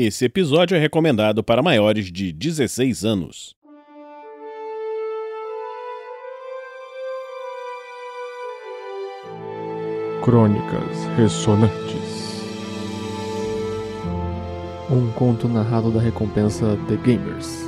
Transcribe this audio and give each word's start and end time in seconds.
Esse 0.00 0.26
episódio 0.26 0.76
é 0.76 0.78
recomendado 0.78 1.42
para 1.42 1.60
maiores 1.60 2.12
de 2.12 2.32
16 2.32 3.04
anos. 3.04 3.56
Crônicas 10.22 11.04
Ressonantes 11.16 12.44
Um 14.88 15.10
conto 15.14 15.48
narrado 15.48 15.90
da 15.90 16.00
recompensa 16.00 16.78
The 16.86 16.94
Gamers. 16.94 17.67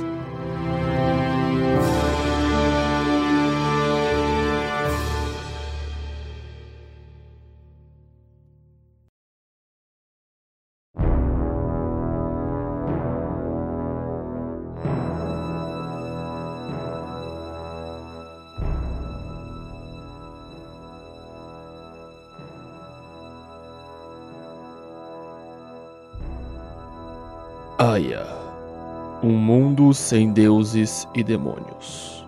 Sem 30.11 30.29
deuses 30.29 31.07
e 31.15 31.23
demônios. 31.23 32.27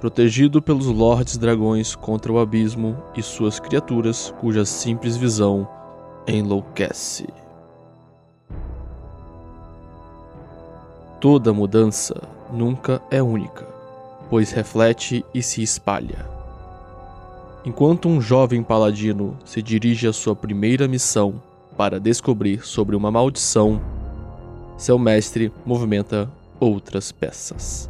Protegido 0.00 0.62
pelos 0.62 0.86
lordes 0.86 1.36
dragões 1.36 1.94
contra 1.94 2.32
o 2.32 2.38
abismo 2.38 2.96
e 3.14 3.22
suas 3.22 3.60
criaturas 3.60 4.32
cuja 4.40 4.64
simples 4.64 5.18
visão 5.18 5.68
enlouquece. 6.26 7.28
Toda 11.20 11.52
mudança 11.52 12.22
nunca 12.50 13.02
é 13.10 13.22
única, 13.22 13.68
pois 14.30 14.50
reflete 14.50 15.22
e 15.34 15.42
se 15.42 15.62
espalha. 15.62 16.26
Enquanto 17.66 18.08
um 18.08 18.18
jovem 18.18 18.62
paladino 18.62 19.36
se 19.44 19.60
dirige 19.60 20.08
à 20.08 20.12
sua 20.14 20.34
primeira 20.34 20.88
missão 20.88 21.34
para 21.76 22.00
descobrir 22.00 22.66
sobre 22.66 22.96
uma 22.96 23.10
maldição 23.10 23.78
seu 24.80 24.98
mestre 24.98 25.52
movimenta 25.66 26.26
outras 26.60 27.10
peças. 27.10 27.88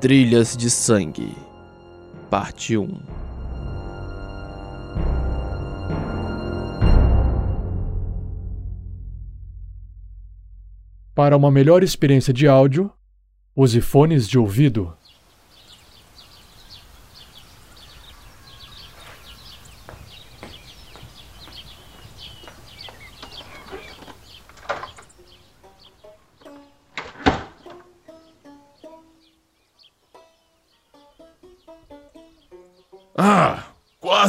Trilhas 0.00 0.56
de 0.56 0.68
Sangue, 0.68 1.34
Parte 2.28 2.76
1 2.76 3.00
Para 11.14 11.34
uma 11.34 11.50
melhor 11.50 11.82
experiência 11.82 12.30
de 12.30 12.46
áudio, 12.46 12.92
use 13.56 13.80
fones 13.80 14.28
de 14.28 14.38
ouvido. 14.38 14.94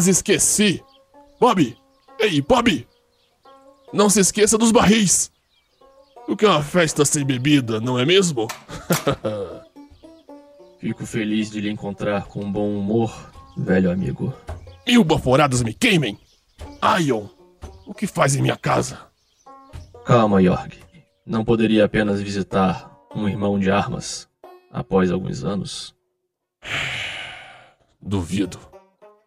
Quase 0.08 0.12
esqueci. 0.12 0.84
Bob! 1.40 1.78
Ei, 2.20 2.42
Bob! 2.42 2.88
Não 3.94 4.10
se 4.10 4.20
esqueça 4.22 4.58
dos 4.58 4.72
barris. 4.72 5.32
O 6.28 6.36
que 6.36 6.46
é 6.46 6.50
uma 6.50 6.64
festa 6.64 7.06
sem 7.06 7.26
bebida, 7.26 7.80
não 7.80 8.00
é 8.00 8.06
mesmo? 8.06 8.48
Fico 10.80 11.06
feliz 11.06 11.50
de 11.50 11.62
lhe 11.62 11.70
encontrar 11.70 12.26
com 12.28 12.52
bom 12.52 12.78
humor, 12.78 13.32
velho 13.58 13.92
amigo. 13.92 14.34
Mil 14.88 15.04
baforadas 15.04 15.62
me 15.62 15.74
queimem! 15.74 16.18
Ion, 17.02 17.28
o 17.86 17.94
que 17.94 18.08
faz 18.08 18.36
em 18.36 18.42
minha 18.42 18.58
casa? 18.58 19.00
Calma, 20.06 20.42
York. 20.42 20.78
Não 21.26 21.44
poderia 21.44 21.86
apenas 21.86 22.22
visitar 22.22 22.90
um 23.14 23.28
irmão 23.28 23.60
de 23.60 23.70
armas 23.70 24.30
após 24.72 25.12
alguns 25.12 25.44
anos? 25.44 25.94
Duvido. 28.02 28.77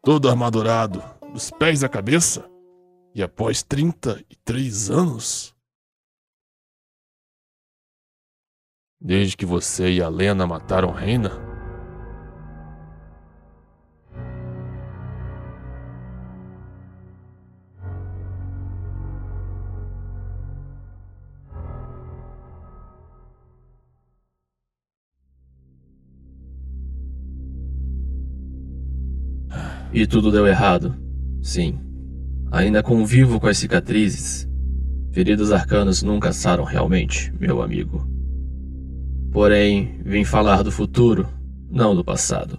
Todo 0.02 0.30
armadurado, 0.30 1.02
dos 1.30 1.50
pés 1.50 1.84
à 1.84 1.88
cabeça, 1.88 2.50
e 3.14 3.22
após 3.22 3.62
33 3.62 4.90
anos? 4.90 5.54
Desde 8.98 9.36
que 9.36 9.44
você 9.44 9.92
e 9.92 10.02
a 10.02 10.08
Lena 10.08 10.46
mataram 10.46 10.90
Reina? 10.90 11.49
E 29.92 30.06
tudo 30.06 30.30
deu 30.30 30.46
errado. 30.46 30.94
Sim. 31.42 31.80
Ainda 32.52 32.82
convivo 32.82 33.40
com 33.40 33.48
as 33.48 33.58
cicatrizes. 33.58 34.48
Feridas 35.12 35.50
arcanas 35.50 36.02
nunca 36.02 36.32
saram 36.32 36.62
realmente, 36.62 37.32
meu 37.40 37.60
amigo. 37.60 38.08
Porém, 39.32 40.00
vim 40.04 40.24
falar 40.24 40.62
do 40.62 40.70
futuro, 40.70 41.28
não 41.68 41.94
do 41.94 42.04
passado. 42.04 42.58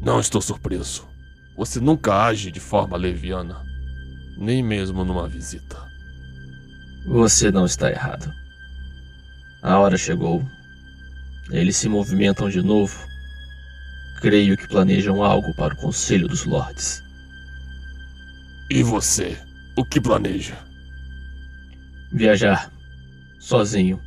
Não 0.00 0.20
estou 0.20 0.40
surpreso. 0.40 1.06
Você 1.56 1.80
nunca 1.80 2.24
age 2.24 2.50
de 2.50 2.60
forma 2.60 2.96
leviana, 2.96 3.62
nem 4.38 4.62
mesmo 4.62 5.04
numa 5.04 5.28
visita. 5.28 5.76
Você 7.06 7.50
não 7.50 7.64
está 7.64 7.90
errado. 7.90 8.32
A 9.62 9.78
hora 9.78 9.96
chegou. 9.96 10.44
Eles 11.50 11.76
se 11.76 11.88
movimentam 11.88 12.48
de 12.48 12.62
novo 12.62 13.13
Creio 14.24 14.56
que 14.56 14.66
planejam 14.66 15.22
algo 15.22 15.52
para 15.54 15.74
o 15.74 15.76
Conselho 15.76 16.26
dos 16.26 16.46
Lordes. 16.46 17.02
E 18.70 18.82
você? 18.82 19.36
O 19.76 19.84
que 19.84 20.00
planeja? 20.00 20.56
Viajar. 22.10 22.72
Sozinho. 23.38 24.00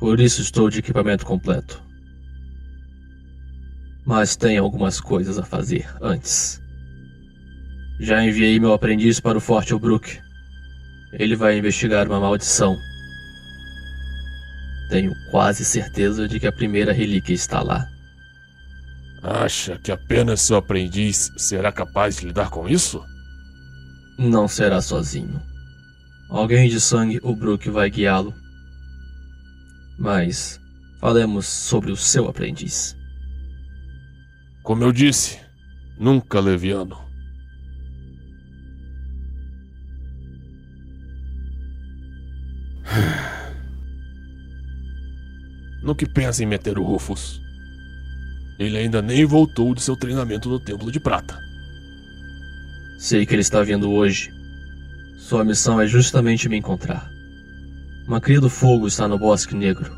Por 0.00 0.18
isso 0.18 0.40
estou 0.40 0.70
de 0.70 0.78
equipamento 0.78 1.26
completo. 1.26 1.82
Mas 4.06 4.36
tenho 4.36 4.64
algumas 4.64 5.02
coisas 5.02 5.38
a 5.38 5.42
fazer 5.42 5.86
antes. 6.00 6.58
Já 8.00 8.24
enviei 8.24 8.58
meu 8.58 8.72
aprendiz 8.72 9.20
para 9.20 9.36
o 9.36 9.40
Forte 9.40 9.74
Obrook. 9.74 10.18
Ele 11.12 11.36
vai 11.36 11.58
investigar 11.58 12.06
uma 12.06 12.20
maldição. 12.20 12.74
Tenho 14.88 15.12
quase 15.30 15.62
certeza 15.62 16.26
de 16.26 16.40
que 16.40 16.46
a 16.46 16.52
primeira 16.52 16.90
relíquia 16.90 17.34
está 17.34 17.60
lá. 17.60 17.86
Acha 19.26 19.78
que 19.78 19.90
apenas 19.90 20.42
seu 20.42 20.58
aprendiz 20.58 21.32
será 21.38 21.72
capaz 21.72 22.16
de 22.16 22.26
lidar 22.26 22.50
com 22.50 22.68
isso? 22.68 23.02
Não 24.18 24.46
será 24.46 24.82
sozinho. 24.82 25.40
Alguém 26.28 26.68
de 26.68 26.78
sangue, 26.78 27.18
o 27.22 27.34
Brook 27.34 27.70
vai 27.70 27.88
guiá-lo. 27.88 28.34
Mas 29.98 30.60
falemos 31.00 31.46
sobre 31.46 31.90
o 31.90 31.96
seu 31.96 32.28
aprendiz. 32.28 32.94
Como 34.62 34.84
eu 34.84 34.92
disse, 34.92 35.40
nunca 35.98 36.38
leviano. 36.38 36.98
No 45.82 45.94
que 45.94 46.06
pensa 46.06 46.42
em 46.42 46.46
meter 46.46 46.78
o 46.78 46.82
Rufus? 46.82 47.44
Ele 48.58 48.78
ainda 48.78 49.02
nem 49.02 49.24
voltou 49.24 49.74
de 49.74 49.82
seu 49.82 49.96
treinamento 49.96 50.48
no 50.48 50.60
Templo 50.60 50.90
de 50.90 51.00
Prata. 51.00 51.38
Sei 52.98 53.26
que 53.26 53.34
ele 53.34 53.42
está 53.42 53.62
vindo 53.62 53.90
hoje. 53.90 54.30
Sua 55.18 55.44
missão 55.44 55.80
é 55.80 55.86
justamente 55.86 56.48
me 56.48 56.56
encontrar. 56.56 57.10
Uma 58.06 58.20
cria 58.20 58.40
do 58.40 58.50
fogo 58.50 58.86
está 58.86 59.08
no 59.08 59.18
Bosque 59.18 59.54
Negro. 59.54 59.90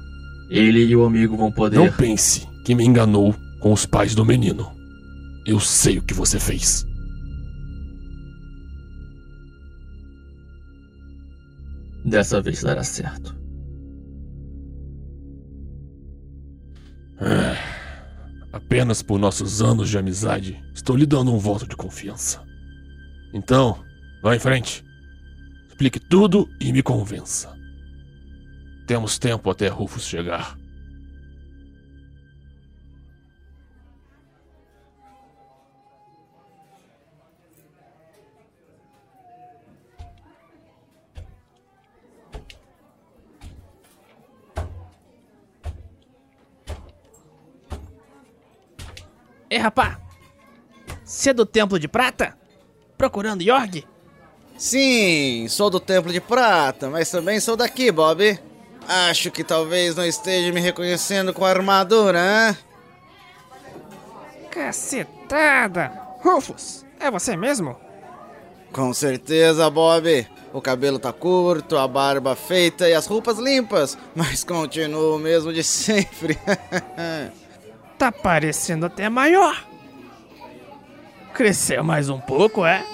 Ele 0.49 0.85
e 0.85 0.97
o 0.97 1.05
amigo 1.05 1.37
vão 1.37 1.51
poder. 1.51 1.77
Não 1.77 1.93
pense 1.93 2.47
que 2.65 2.75
me 2.75 2.85
enganou 2.85 3.35
com 3.61 3.73
os 3.73 3.85
pais 3.85 4.15
do 4.15 4.25
menino. 4.25 4.73
Eu 5.45 5.61
sei 5.61 5.99
o 5.99 6.03
que 6.03 6.15
você 6.15 6.39
fez. 6.39 6.87
Dessa 12.05 12.41
vez 12.41 12.63
dará 12.63 12.85
certo. 12.85 13.35
Apenas 18.67 19.01
por 19.01 19.17
nossos 19.17 19.63
anos 19.63 19.89
de 19.89 19.97
amizade, 19.97 20.61
estou 20.75 20.97
lhe 20.97 21.07
dando 21.07 21.33
um 21.33 21.39
voto 21.39 21.69
de 21.69 21.77
confiança. 21.77 22.43
Então, 23.33 23.79
vá 24.21 24.35
em 24.35 24.41
frente. 24.41 24.85
Explique 25.69 26.01
tudo 26.01 26.49
e 26.61 26.73
me 26.73 26.83
convença. 26.83 27.57
Temos 28.85 29.21
tempo 29.21 29.49
até 29.51 29.69
Rufus 29.69 30.03
chegar. 30.03 30.59
Ei, 49.49 49.59
rapá! 49.59 50.01
Você 51.05 51.31
é 51.31 51.35
do 51.35 51.47
Templo 51.47 51.79
de 51.79 51.87
Prata? 51.89 52.37
Procurando 52.99 53.43
Yorg? 53.43 53.87
Sim, 54.57 55.47
sou 55.49 55.69
do 55.71 55.79
Templo 55.79 56.13
de 56.13 56.21
Prata, 56.21 56.89
mas 56.89 57.11
também 57.11 57.39
sou 57.39 57.57
daqui, 57.57 57.93
Bob. 57.93 58.39
Acho 58.89 59.31
que 59.31 59.45
talvez 59.45 59.95
não 59.95 60.05
esteja 60.05 60.53
me 60.53 60.61
reconhecendo 60.61 61.33
com 61.35 61.45
a 61.45 61.51
armadura, 61.51 62.19
hein? 62.19 62.57
Cacetada! 64.51 65.93
Rufus, 66.21 66.85
é 66.99 67.11
você 67.11 67.37
mesmo? 67.37 67.77
Com 68.73 68.93
certeza, 68.95 69.69
Bob. 69.71 70.27
O 70.53 70.61
cabelo 70.61 70.99
tá 70.99 71.13
curto, 71.13 71.77
a 71.77 71.87
barba 71.87 72.35
feita 72.35 72.89
e 72.89 72.95
as 72.95 73.07
roupas 73.07 73.39
limpas, 73.39 73.99
mas 74.15 74.43
continuo 74.43 75.17
o 75.17 75.19
mesmo 75.19 75.53
de 75.53 75.63
sempre. 75.65 76.39
Tá 77.99 78.13
parecendo 78.13 78.87
até 78.87 79.09
maior. 79.09 79.67
Cresceu 81.33 81.83
mais 81.83 82.09
um 82.09 82.21
pouco, 82.21 82.65
é? 82.65 82.85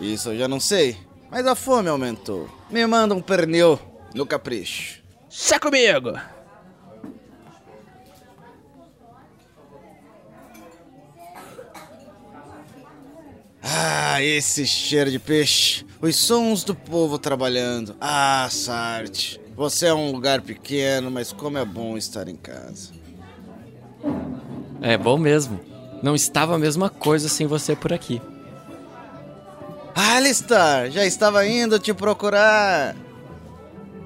Isso 0.00 0.30
eu 0.30 0.38
já 0.38 0.48
não 0.48 0.58
sei, 0.60 0.96
mas 1.30 1.46
a 1.46 1.54
fome 1.54 1.88
aumentou. 1.88 2.48
Me 2.70 2.86
manda 2.86 3.14
um 3.14 3.20
pernil 3.20 3.78
no 4.14 4.24
capricho. 4.24 5.02
Chá 5.28 5.58
comigo! 5.58 6.12
Ah, 13.62 14.22
esse 14.22 14.66
cheiro 14.66 15.10
de 15.10 15.18
peixe. 15.18 15.84
Os 16.00 16.16
sons 16.16 16.64
do 16.64 16.74
povo 16.74 17.18
trabalhando. 17.18 17.94
Ah, 18.00 18.48
Sarte. 18.50 19.40
Você 19.54 19.86
é 19.86 19.94
um 19.94 20.10
lugar 20.10 20.40
pequeno, 20.40 21.10
mas 21.10 21.32
como 21.32 21.58
é 21.58 21.64
bom 21.64 21.96
estar 21.96 22.26
em 22.26 22.36
casa. 22.36 22.99
É 24.80 24.96
bom 24.96 25.18
mesmo. 25.18 25.60
Não 26.02 26.14
estava 26.14 26.54
a 26.54 26.58
mesma 26.58 26.88
coisa 26.88 27.28
sem 27.28 27.46
você 27.46 27.76
por 27.76 27.92
aqui. 27.92 28.20
Alistar, 29.94 30.90
já 30.90 31.04
estava 31.04 31.46
indo 31.46 31.78
te 31.78 31.92
procurar. 31.92 32.96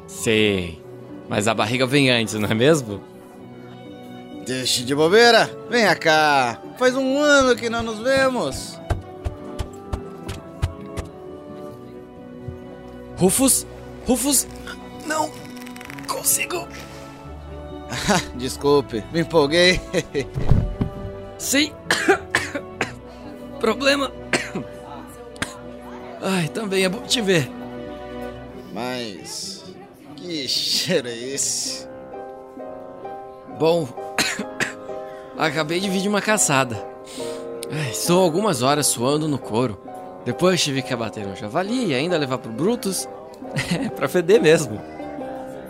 Sei. 0.06 0.82
Mas 1.28 1.48
a 1.48 1.54
barriga 1.54 1.86
vem 1.86 2.10
antes, 2.10 2.34
não 2.34 2.48
é 2.48 2.54
mesmo? 2.54 3.00
Deixe 4.44 4.82
de 4.82 4.94
bobeira. 4.94 5.50
Venha 5.70 5.94
cá. 5.94 6.60
Faz 6.78 6.94
um 6.96 7.18
ano 7.18 7.56
que 7.56 7.70
não 7.70 7.82
nos 7.82 7.98
vemos. 8.00 8.78
Rufus? 13.16 13.66
Rufus? 14.06 14.46
Não 15.06 15.30
consigo. 16.06 16.68
Desculpe, 18.36 19.04
me 19.12 19.20
empolguei. 19.20 19.80
Sim. 21.38 21.72
Problema. 23.60 24.10
Ai, 26.22 26.48
também 26.48 26.84
é 26.84 26.88
bom 26.88 27.02
te 27.02 27.20
ver. 27.20 27.50
Mas. 28.72 29.64
Que 30.16 30.48
cheiro 30.48 31.08
é 31.08 31.16
esse? 31.16 31.86
Bom, 33.58 33.86
acabei 35.38 35.78
de 35.78 35.88
vir 35.88 36.00
de 36.00 36.08
uma 36.08 36.20
caçada. 36.22 36.84
Ai, 37.70 37.90
estou 37.90 38.22
algumas 38.22 38.62
horas 38.62 38.86
suando 38.86 39.28
no 39.28 39.38
couro. 39.38 39.80
Depois 40.24 40.62
tive 40.62 40.80
que 40.82 40.94
abater 40.94 41.26
um 41.26 41.36
javali 41.36 41.88
e 41.88 41.94
ainda 41.94 42.16
levar 42.16 42.38
pro 42.38 42.52
Brutus. 42.52 43.08
É 43.72 43.88
pra 43.88 44.08
feder 44.08 44.40
mesmo. 44.40 44.80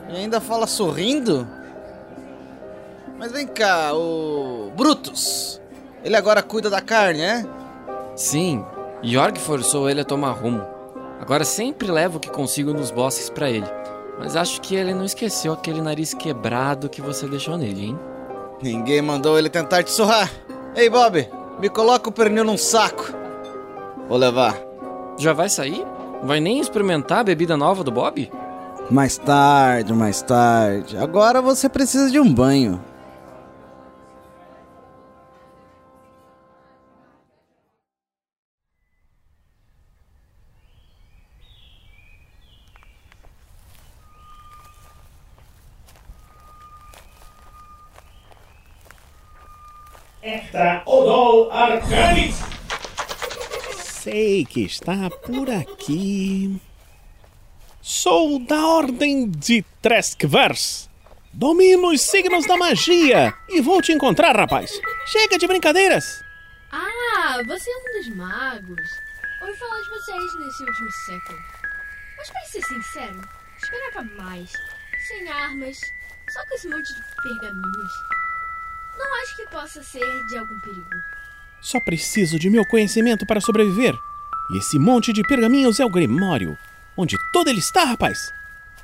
E 0.08 0.16
ainda 0.16 0.40
fala 0.40 0.66
sorrindo? 0.66 1.46
Mas 3.24 3.32
vem 3.32 3.46
cá, 3.46 3.94
o. 3.94 4.70
Brutus! 4.76 5.58
Ele 6.04 6.14
agora 6.14 6.42
cuida 6.42 6.68
da 6.68 6.82
carne, 6.82 7.22
é? 7.22 7.46
Sim, 8.14 8.62
Jorg 9.02 9.38
forçou 9.38 9.88
ele 9.88 10.02
a 10.02 10.04
tomar 10.04 10.32
rumo. 10.32 10.62
Agora 11.18 11.42
sempre 11.42 11.90
levo 11.90 12.18
o 12.18 12.20
que 12.20 12.28
consigo 12.28 12.74
nos 12.74 12.90
bosques 12.90 13.30
pra 13.30 13.48
ele. 13.48 13.64
Mas 14.18 14.36
acho 14.36 14.60
que 14.60 14.76
ele 14.76 14.92
não 14.92 15.06
esqueceu 15.06 15.54
aquele 15.54 15.80
nariz 15.80 16.12
quebrado 16.12 16.90
que 16.90 17.00
você 17.00 17.26
deixou 17.26 17.56
nele, 17.56 17.86
hein? 17.86 17.98
Ninguém 18.60 19.00
mandou 19.00 19.38
ele 19.38 19.48
tentar 19.48 19.82
te 19.82 19.90
surrar. 19.90 20.30
Ei, 20.76 20.90
Bob, 20.90 21.26
me 21.58 21.70
coloca 21.70 22.10
o 22.10 22.12
pernil 22.12 22.44
num 22.44 22.58
saco. 22.58 23.10
Vou 24.06 24.18
levar. 24.18 24.54
Já 25.16 25.32
vai 25.32 25.48
sair? 25.48 25.82
Não 26.20 26.28
vai 26.28 26.40
nem 26.40 26.60
experimentar 26.60 27.20
a 27.20 27.24
bebida 27.24 27.56
nova 27.56 27.82
do 27.82 27.90
Bob? 27.90 28.30
Mais 28.90 29.16
tarde, 29.16 29.94
mais 29.94 30.20
tarde. 30.20 30.98
Agora 30.98 31.40
você 31.40 31.70
precisa 31.70 32.10
de 32.10 32.20
um 32.20 32.30
banho. 32.30 32.84
Arcanis. 51.64 52.36
Sei 53.72 54.44
que 54.44 54.64
está 54.64 55.08
por 55.08 55.48
aqui. 55.48 56.60
Sou 57.80 58.38
da 58.38 58.66
Ordem 58.66 59.30
de 59.30 59.62
Treskvers. 59.80 60.90
Domino 61.32 61.88
os 61.88 62.02
signos 62.02 62.46
da 62.46 62.56
magia 62.58 63.34
e 63.48 63.62
vou 63.62 63.80
te 63.80 63.92
encontrar, 63.92 64.36
rapaz. 64.36 64.78
Chega 65.06 65.38
de 65.38 65.46
brincadeiras. 65.46 66.22
Ah, 66.70 67.40
você 67.46 67.70
é 67.70 67.76
um 67.76 67.98
dos 67.98 68.16
magos. 68.16 68.90
Ouvi 69.40 69.58
falar 69.58 69.80
de 69.80 69.88
vocês 69.88 70.34
nesse 70.40 70.62
último 70.64 70.90
século. 70.92 71.38
Mas 72.18 72.30
para 72.30 72.44
ser 72.44 72.62
sincero, 72.62 73.20
esperava 73.56 74.04
mais. 74.16 74.52
Sem 75.08 75.28
armas, 75.28 75.80
só 76.30 76.44
com 76.46 76.54
esse 76.54 76.68
monte 76.68 76.94
de 76.94 77.02
pergaminhos. 77.22 77.92
Não 78.98 79.22
acho 79.22 79.36
que 79.36 79.46
possa 79.48 79.82
ser 79.82 80.26
de 80.26 80.36
algum 80.36 80.60
perigo. 80.60 81.13
Só 81.64 81.80
preciso 81.80 82.38
de 82.38 82.50
meu 82.50 82.62
conhecimento 82.66 83.24
para 83.24 83.40
sobreviver. 83.40 83.94
E 84.50 84.58
esse 84.58 84.78
monte 84.78 85.14
de 85.14 85.22
pergaminhos 85.22 85.80
é 85.80 85.84
o 85.84 85.88
Grimório. 85.88 86.58
Onde 86.94 87.16
todo 87.32 87.48
ele 87.48 87.60
está, 87.60 87.84
rapaz. 87.84 88.30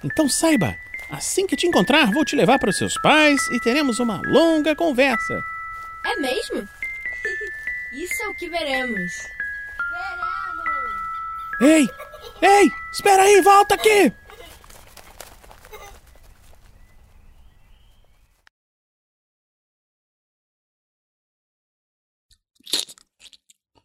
Então 0.03 0.27
saiba, 0.27 0.75
assim 1.11 1.47
que 1.47 1.57
te 1.57 1.67
encontrar, 1.67 2.11
vou 2.11 2.25
te 2.25 2.35
levar 2.35 2.59
para 2.59 2.71
os 2.71 2.79
seus 2.79 2.95
pais 3.03 3.39
e 3.51 3.61
teremos 3.61 3.99
uma 3.99 4.23
longa 4.25 4.75
conversa. 4.75 5.45
É 6.07 6.17
mesmo? 6.17 6.67
Isso 7.93 8.23
é 8.23 8.29
o 8.29 8.35
que 8.35 8.49
veremos. 8.49 9.13
Veremos! 11.61 11.61
Ei! 11.61 11.91
Ei! 12.41 12.73
Espera 12.91 13.25
aí, 13.25 13.43
volta 13.43 13.75
aqui! 13.75 14.11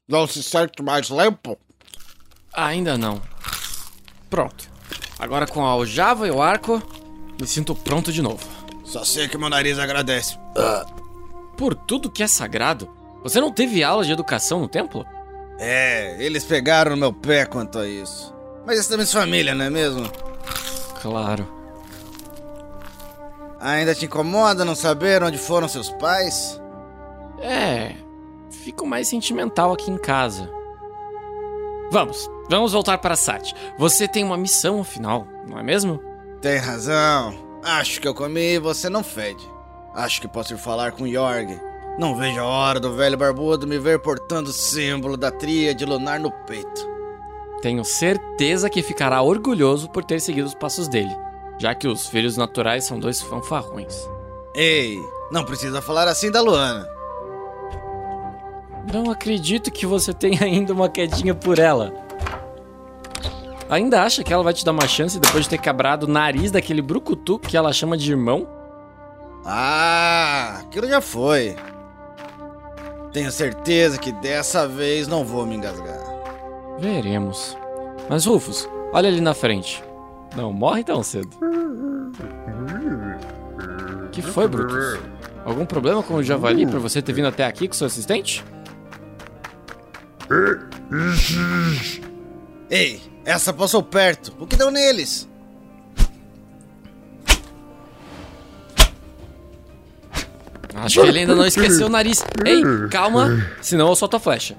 Não 0.07 0.27
se 0.27 0.43
sente 0.43 0.83
mais 0.83 1.07
limpo? 1.07 1.57
Ainda 2.53 2.97
não. 2.97 3.21
Pronto. 4.29 4.69
Agora 5.17 5.47
com 5.47 5.65
a 5.65 5.69
aljava 5.69 6.27
e 6.27 6.31
o 6.31 6.41
arco, 6.41 6.81
me 7.39 7.47
sinto 7.47 7.73
pronto 7.73 8.11
de 8.11 8.21
novo. 8.21 8.45
Só 8.83 9.03
sei 9.03 9.27
que 9.27 9.37
meu 9.37 9.49
nariz 9.49 9.79
agradece. 9.79 10.37
Por 11.57 11.73
tudo 11.73 12.11
que 12.11 12.21
é 12.21 12.27
sagrado, 12.27 12.89
você 13.23 13.41
não 13.41 13.51
teve 13.51 13.83
aula 13.83 14.05
de 14.05 14.11
educação 14.11 14.59
no 14.59 14.67
templo? 14.67 15.05
É, 15.57 16.15
eles 16.23 16.43
pegaram 16.43 16.91
no 16.91 16.97
meu 16.97 17.13
pé 17.13 17.45
quanto 17.45 17.79
a 17.79 17.87
isso. 17.87 18.33
Mas 18.65 18.79
estamos 18.79 19.11
família, 19.11 19.55
não 19.55 19.65
é 19.65 19.69
mesmo? 19.69 20.07
Claro. 21.01 21.47
Ainda 23.59 23.95
te 23.95 24.05
incomoda 24.05 24.63
não 24.63 24.75
saber 24.75 25.23
onde 25.23 25.37
foram 25.37 25.67
seus 25.67 25.89
pais? 25.89 26.61
É. 27.39 27.95
Fico 28.63 28.85
mais 28.85 29.07
sentimental 29.07 29.73
aqui 29.73 29.91
em 29.91 29.97
casa. 29.97 30.49
Vamos, 31.91 32.29
vamos 32.49 32.71
voltar 32.71 32.97
para 32.97 33.15
Sat. 33.15 33.53
Você 33.77 34.07
tem 34.07 34.23
uma 34.23 34.37
missão, 34.37 34.81
afinal, 34.81 35.27
não 35.47 35.59
é 35.59 35.63
mesmo? 35.63 36.01
Tem 36.41 36.57
razão. 36.57 37.33
Acho 37.63 38.01
que 38.01 38.07
eu 38.07 38.13
comi 38.13 38.55
e 38.55 38.59
você 38.59 38.89
não 38.89 39.03
fede. 39.03 39.47
Acho 39.93 40.19
que 40.19 40.27
posso 40.27 40.53
ir 40.53 40.57
falar 40.57 40.91
com 40.91 41.07
Jorg. 41.07 41.59
Não 41.97 42.15
vejo 42.15 42.39
a 42.39 42.45
hora 42.45 42.79
do 42.79 42.93
velho 42.93 43.17
barbudo 43.17 43.65
me 43.65 43.77
ver 43.77 43.99
portando 43.99 44.49
o 44.49 44.53
símbolo 44.53 45.15
da 45.15 45.31
tríade 45.31 45.85
lunar 45.85 46.19
no 46.19 46.31
peito. 46.31 46.89
Tenho 47.61 47.85
certeza 47.85 48.69
que 48.69 48.83
ficará 48.83 49.21
orgulhoso 49.21 49.89
por 49.89 50.03
ter 50.03 50.19
seguido 50.19 50.47
os 50.47 50.53
passos 50.53 50.87
dele, 50.87 51.15
já 51.57 51.73
que 51.73 51.87
os 51.87 52.07
filhos 52.07 52.35
naturais 52.35 52.83
são 52.83 52.99
dois 52.99 53.21
fanfarrões. 53.21 54.07
Ei, 54.53 54.99
não 55.31 55.45
precisa 55.45 55.81
falar 55.81 56.07
assim 56.07 56.29
da 56.29 56.41
Luana. 56.41 56.94
Não 58.91 59.09
acredito 59.11 59.71
que 59.71 59.85
você 59.85 60.13
tenha 60.13 60.43
ainda 60.43 60.73
uma 60.73 60.89
quedinha 60.89 61.33
por 61.33 61.59
ela. 61.59 61.93
Ainda 63.69 64.03
acha 64.03 64.23
que 64.23 64.31
ela 64.31 64.43
vai 64.43 64.53
te 64.53 64.63
dar 64.63 64.71
uma 64.71 64.87
chance 64.87 65.19
depois 65.19 65.45
de 65.45 65.49
ter 65.49 65.57
quebrado 65.57 66.05
o 66.05 66.09
nariz 66.09 66.51
daquele 66.51 66.81
brucutu 66.81 67.39
que 67.39 67.57
ela 67.57 67.73
chama 67.73 67.97
de 67.97 68.11
irmão? 68.11 68.47
Ah, 69.43 70.59
aquilo 70.61 70.87
já 70.87 71.01
foi. 71.01 71.55
Tenho 73.11 73.31
certeza 73.31 73.97
que 73.97 74.11
dessa 74.11 74.67
vez 74.67 75.07
não 75.07 75.23
vou 75.23 75.45
me 75.45 75.55
engasgar. 75.55 75.99
Veremos. 76.79 77.57
Mas 78.09 78.25
Rufus, 78.25 78.69
olha 78.93 79.09
ali 79.09 79.21
na 79.21 79.33
frente. 79.33 79.83
Não 80.35 80.51
morre 80.51 80.83
tão 80.83 81.01
cedo. 81.01 81.29
Que 84.11 84.21
foi, 84.21 84.47
Brutus? 84.47 84.99
Algum 85.43 85.65
problema 85.65 86.03
com 86.03 86.15
o 86.15 86.23
javali 86.23 86.65
pra 86.65 86.79
você 86.79 87.01
ter 87.01 87.13
vindo 87.13 87.27
até 87.27 87.45
aqui 87.45 87.67
com 87.67 87.73
seu 87.73 87.87
assistente? 87.87 88.43
Ei, 92.69 93.01
essa 93.23 93.53
passou 93.53 93.83
perto. 93.83 94.35
O 94.39 94.47
que 94.47 94.55
deu 94.55 94.71
neles? 94.71 95.27
Acho 100.75 101.01
que 101.01 101.07
ele 101.07 101.19
ainda 101.19 101.35
não 101.35 101.45
esqueceu 101.45 101.87
o 101.87 101.89
nariz. 101.89 102.23
Ei, 102.45 102.61
calma, 102.89 103.45
senão 103.61 103.87
eu 103.89 103.95
solto 103.95 104.17
a 104.17 104.19
flecha. 104.19 104.57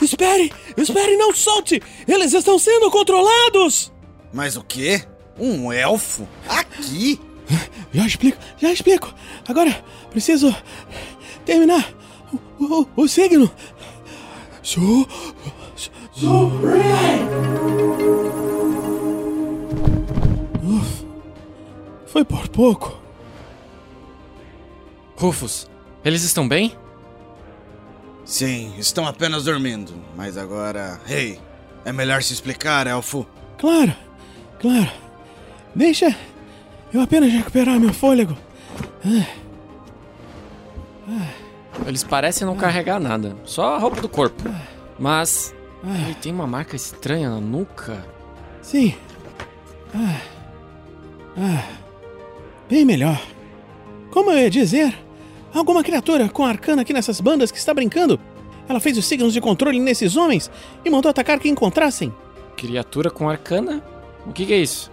Espere! 0.00 0.52
Espere, 0.76 1.16
não 1.16 1.34
solte! 1.34 1.82
Eles 2.08 2.32
estão 2.32 2.58
sendo 2.58 2.90
controlados! 2.90 3.92
Mas 4.32 4.56
o 4.56 4.64
quê? 4.64 5.04
Um 5.38 5.70
elfo? 5.72 6.26
Aqui? 6.48 7.20
Já 7.92 8.06
explico, 8.06 8.38
já 8.56 8.72
explico. 8.72 9.14
Agora 9.46 9.84
preciso 10.10 10.54
terminar 11.44 11.92
o, 12.58 12.64
o, 12.64 12.88
o 13.02 13.08
signo. 13.08 13.50
Su, 14.62 15.06
su, 16.12 16.50
Uf, 20.62 21.04
foi 22.06 22.24
por 22.24 22.48
pouco. 22.48 23.00
Rufus, 25.16 25.68
eles 26.04 26.22
estão 26.22 26.48
bem? 26.48 26.76
Sim, 28.24 28.74
estão 28.78 29.06
apenas 29.06 29.44
dormindo. 29.44 29.92
Mas 30.16 30.36
agora. 30.36 31.00
Ei, 31.08 31.40
é 31.84 31.92
melhor 31.92 32.22
se 32.22 32.32
explicar, 32.32 32.86
elfo. 32.86 33.26
Claro, 33.58 33.94
claro. 34.60 34.90
Deixa 35.74 36.14
eu 36.92 37.00
apenas 37.00 37.32
recuperar 37.32 37.78
meu 37.80 37.92
fôlego. 37.92 38.36
Eles 41.86 42.04
parecem 42.04 42.46
não 42.46 42.56
carregar 42.56 43.00
nada, 43.00 43.36
só 43.44 43.74
a 43.74 43.78
roupa 43.78 44.00
do 44.00 44.08
corpo. 44.08 44.42
Mas 44.98 45.54
ele 45.84 46.14
tem 46.14 46.32
uma 46.32 46.46
marca 46.46 46.76
estranha 46.76 47.28
na 47.30 47.40
nuca. 47.40 48.04
Sim. 48.60 48.94
Ah, 49.94 50.20
ah, 51.36 51.64
bem 52.68 52.84
melhor. 52.84 53.20
Como 54.10 54.30
eu 54.30 54.38
ia 54.38 54.50
dizer, 54.50 54.96
alguma 55.52 55.82
criatura 55.82 56.28
com 56.28 56.44
arcana 56.44 56.82
aqui 56.82 56.92
nessas 56.92 57.20
bandas 57.20 57.50
que 57.50 57.58
está 57.58 57.74
brincando. 57.74 58.20
Ela 58.68 58.78
fez 58.80 58.96
os 58.96 59.06
signos 59.06 59.32
de 59.32 59.40
controle 59.40 59.80
nesses 59.80 60.16
homens 60.16 60.50
e 60.84 60.90
mandou 60.90 61.10
atacar 61.10 61.38
quem 61.38 61.52
encontrassem. 61.52 62.14
Criatura 62.56 63.10
com 63.10 63.28
arcana? 63.28 63.82
O 64.26 64.32
que, 64.32 64.46
que 64.46 64.52
é 64.52 64.58
isso? 64.58 64.90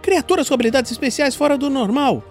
Criaturas 0.00 0.48
com 0.48 0.54
habilidades 0.54 0.90
especiais 0.90 1.34
fora 1.34 1.58
do 1.58 1.68
normal. 1.68 2.22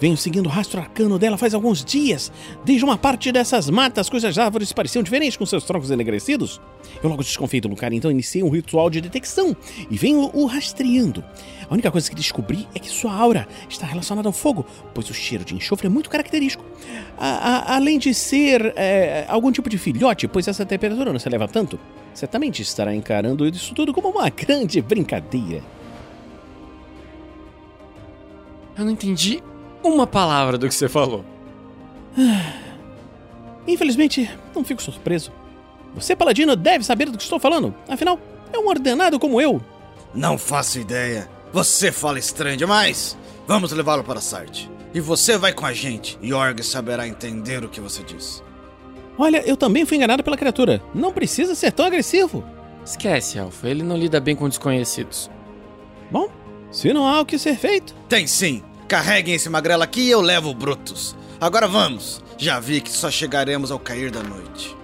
Venho 0.00 0.16
seguindo 0.16 0.46
o 0.46 0.48
rastro 0.48 0.80
arcano 0.80 1.18
dela 1.18 1.38
faz 1.38 1.54
alguns 1.54 1.84
dias. 1.84 2.32
Desde 2.64 2.84
uma 2.84 2.98
parte 2.98 3.30
dessas 3.30 3.70
matas, 3.70 4.08
cujas 4.08 4.36
árvores 4.36 4.72
pareciam 4.72 5.02
diferentes 5.02 5.36
com 5.36 5.46
seus 5.46 5.64
troncos 5.64 5.90
enegrecidos. 5.90 6.60
Eu 7.02 7.08
logo 7.08 7.22
desconfiei 7.22 7.60
do 7.60 7.68
lugar, 7.68 7.92
então 7.92 8.10
iniciei 8.10 8.42
um 8.42 8.48
ritual 8.48 8.90
de 8.90 9.00
detecção 9.00 9.56
e 9.88 9.96
venho 9.96 10.30
o 10.34 10.46
rastreando. 10.46 11.24
A 11.68 11.72
única 11.72 11.90
coisa 11.90 12.10
que 12.10 12.16
descobri 12.16 12.66
é 12.74 12.78
que 12.78 12.88
sua 12.88 13.14
aura 13.14 13.46
está 13.68 13.86
relacionada 13.86 14.28
ao 14.28 14.32
fogo, 14.32 14.66
pois 14.92 15.08
o 15.08 15.14
cheiro 15.14 15.44
de 15.44 15.54
enxofre 15.54 15.86
é 15.86 15.90
muito 15.90 16.10
característico. 16.10 16.64
A, 17.16 17.28
a, 17.28 17.76
além 17.76 17.98
de 17.98 18.12
ser 18.12 18.72
é, 18.76 19.24
algum 19.28 19.52
tipo 19.52 19.70
de 19.70 19.78
filhote, 19.78 20.26
pois 20.26 20.48
essa 20.48 20.66
temperatura 20.66 21.12
não 21.12 21.18
se 21.18 21.28
eleva 21.28 21.46
tanto, 21.46 21.78
certamente 22.12 22.60
estará 22.60 22.94
encarando 22.94 23.46
isso 23.46 23.74
tudo 23.74 23.94
como 23.94 24.08
uma 24.08 24.28
grande 24.28 24.82
brincadeira. 24.82 25.62
Eu 28.76 28.84
não 28.84 28.92
entendi 28.92 29.42
uma 29.82 30.06
palavra 30.06 30.56
do 30.56 30.68
que 30.68 30.74
você 30.74 30.88
falou. 30.88 31.24
Infelizmente, 33.66 34.30
não 34.54 34.64
fico 34.64 34.82
surpreso. 34.82 35.32
Você, 35.94 36.16
paladino, 36.16 36.56
deve 36.56 36.84
saber 36.84 37.10
do 37.10 37.18
que 37.18 37.22
estou 37.24 37.38
falando. 37.38 37.74
Afinal, 37.88 38.18
é 38.52 38.58
um 38.58 38.68
ordenado 38.68 39.18
como 39.18 39.40
eu. 39.40 39.60
Não 40.14 40.36
faço 40.38 40.78
ideia. 40.78 41.28
Você 41.52 41.92
fala 41.92 42.18
estranho 42.18 42.56
demais. 42.56 43.16
Vamos 43.46 43.72
levá-lo 43.72 44.02
para 44.04 44.20
Sarte. 44.20 44.70
E 44.94 45.00
você 45.00 45.36
vai 45.36 45.52
com 45.52 45.66
a 45.66 45.72
gente. 45.72 46.18
Yorg 46.22 46.62
saberá 46.62 47.06
entender 47.06 47.64
o 47.64 47.68
que 47.68 47.80
você 47.80 48.02
diz. 48.02 48.42
Olha, 49.18 49.42
eu 49.46 49.56
também 49.56 49.84
fui 49.84 49.96
enganado 49.96 50.24
pela 50.24 50.36
criatura. 50.36 50.82
Não 50.94 51.12
precisa 51.12 51.54
ser 51.54 51.72
tão 51.72 51.86
agressivo. 51.86 52.44
Esquece, 52.84 53.38
Elfo. 53.38 53.66
Ele 53.66 53.82
não 53.82 53.96
lida 53.96 54.20
bem 54.20 54.34
com 54.34 54.48
desconhecidos. 54.48 55.30
Bom, 56.10 56.30
se 56.70 56.92
não 56.92 57.06
há 57.06 57.20
o 57.20 57.26
que 57.26 57.38
ser 57.38 57.56
feito. 57.56 57.94
Tem 58.08 58.26
sim. 58.26 58.62
Carreguem 58.92 59.36
esse 59.36 59.48
magrelo 59.48 59.82
aqui 59.82 60.02
e 60.02 60.10
eu 60.10 60.20
levo 60.20 60.50
o 60.50 60.54
Brutus. 60.54 61.16
Agora 61.40 61.66
vamos. 61.66 62.22
Já 62.36 62.60
vi 62.60 62.78
que 62.78 62.92
só 62.92 63.10
chegaremos 63.10 63.70
ao 63.70 63.78
cair 63.78 64.10
da 64.10 64.22
noite. 64.22 64.81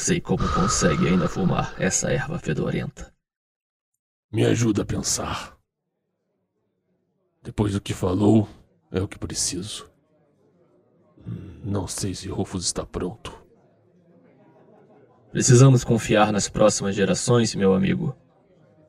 Sei 0.00 0.20
como 0.20 0.48
consegue 0.54 1.08
ainda 1.08 1.28
fumar 1.28 1.74
essa 1.78 2.10
erva 2.10 2.38
fedorenta. 2.38 3.12
Me 4.32 4.44
ajuda 4.46 4.82
a 4.82 4.86
pensar. 4.86 5.56
Depois 7.42 7.74
do 7.74 7.80
que 7.80 7.92
falou, 7.92 8.48
é 8.90 9.00
o 9.00 9.06
que 9.06 9.18
preciso. 9.18 9.90
Não 11.62 11.86
sei 11.86 12.14
se 12.14 12.28
Rufus 12.28 12.64
está 12.64 12.84
pronto. 12.84 13.38
Precisamos 15.30 15.84
confiar 15.84 16.32
nas 16.32 16.48
próximas 16.48 16.94
gerações, 16.94 17.54
meu 17.54 17.74
amigo. 17.74 18.16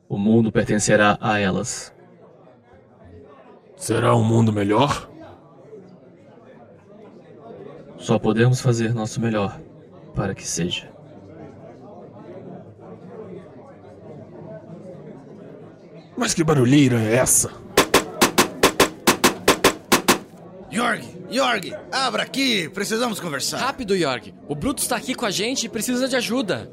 O 0.08 0.16
mundo 0.18 0.50
pertencerá 0.50 1.18
a 1.20 1.38
elas. 1.38 1.94
Será 3.76 4.14
um 4.16 4.24
mundo 4.24 4.52
melhor? 4.52 5.10
Só 7.98 8.18
podemos 8.18 8.60
fazer 8.60 8.94
nosso 8.94 9.20
melhor 9.20 9.60
para 10.14 10.34
que 10.34 10.46
seja. 10.46 10.91
Mas 16.22 16.34
que 16.34 16.44
barulheira 16.44 17.00
é 17.00 17.16
essa? 17.16 17.50
Yorg, 20.72 21.02
Yorg, 21.28 21.74
abra 21.90 22.22
aqui. 22.22 22.68
Precisamos 22.68 23.18
conversar. 23.18 23.58
Rápido, 23.58 23.96
Yorg. 23.96 24.32
O 24.46 24.54
Brutus 24.54 24.84
está 24.84 24.94
aqui 24.94 25.16
com 25.16 25.26
a 25.26 25.32
gente 25.32 25.66
e 25.66 25.68
precisa 25.68 26.06
de 26.06 26.14
ajuda. 26.14 26.70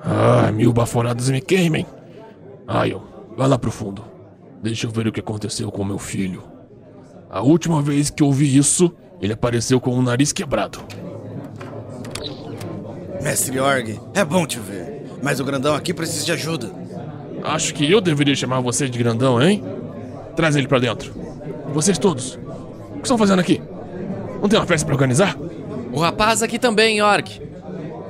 Ah, 0.00 0.50
mil 0.50 0.72
baforadas 0.72 1.28
me 1.28 1.42
queimem. 1.42 1.86
Ion, 2.88 3.02
vá 3.36 3.46
lá 3.46 3.58
pro 3.58 3.70
fundo. 3.70 4.02
Deixa 4.62 4.86
eu 4.86 4.90
ver 4.90 5.06
o 5.08 5.12
que 5.12 5.20
aconteceu 5.20 5.70
com 5.70 5.84
meu 5.84 5.98
filho. 5.98 6.44
A 7.28 7.42
última 7.42 7.82
vez 7.82 8.08
que 8.08 8.22
eu 8.22 8.32
vi 8.32 8.56
isso, 8.56 8.90
ele 9.20 9.34
apareceu 9.34 9.78
com 9.78 9.94
o 9.94 10.00
nariz 10.00 10.32
quebrado. 10.32 10.78
Mestre 13.20 13.58
Yorg, 13.58 14.00
é 14.14 14.24
bom 14.24 14.46
te 14.46 14.58
ver. 14.58 15.02
Mas 15.22 15.40
o 15.40 15.44
grandão 15.44 15.74
aqui 15.74 15.92
precisa 15.92 16.24
de 16.24 16.32
ajuda. 16.32 16.81
Acho 17.44 17.74
que 17.74 17.90
eu 17.90 18.00
deveria 18.00 18.34
chamar 18.34 18.60
você 18.60 18.88
de 18.88 18.98
grandão, 18.98 19.42
hein? 19.42 19.62
Traz 20.36 20.56
ele 20.56 20.68
pra 20.68 20.78
dentro. 20.78 21.12
Vocês 21.72 21.98
todos. 21.98 22.34
O 22.90 22.94
que 22.96 23.02
estão 23.02 23.18
fazendo 23.18 23.40
aqui? 23.40 23.60
Não 24.40 24.48
tem 24.48 24.58
uma 24.58 24.66
festa 24.66 24.86
pra 24.86 24.94
organizar? 24.94 25.36
O 25.92 25.98
rapaz 25.98 26.42
aqui 26.42 26.58
também, 26.58 26.98
York. 26.98 27.40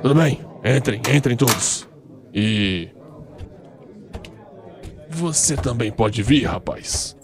Tudo 0.01 0.15
bem. 0.15 0.39
Entrem, 0.63 1.01
entrem 1.13 1.35
todos. 1.35 1.87
E. 2.33 2.89
Você 5.09 5.55
também 5.55 5.91
pode 5.91 6.23
vir, 6.23 6.45
rapaz. 6.45 7.15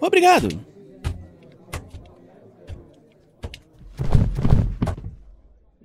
Obrigado. 0.00 0.48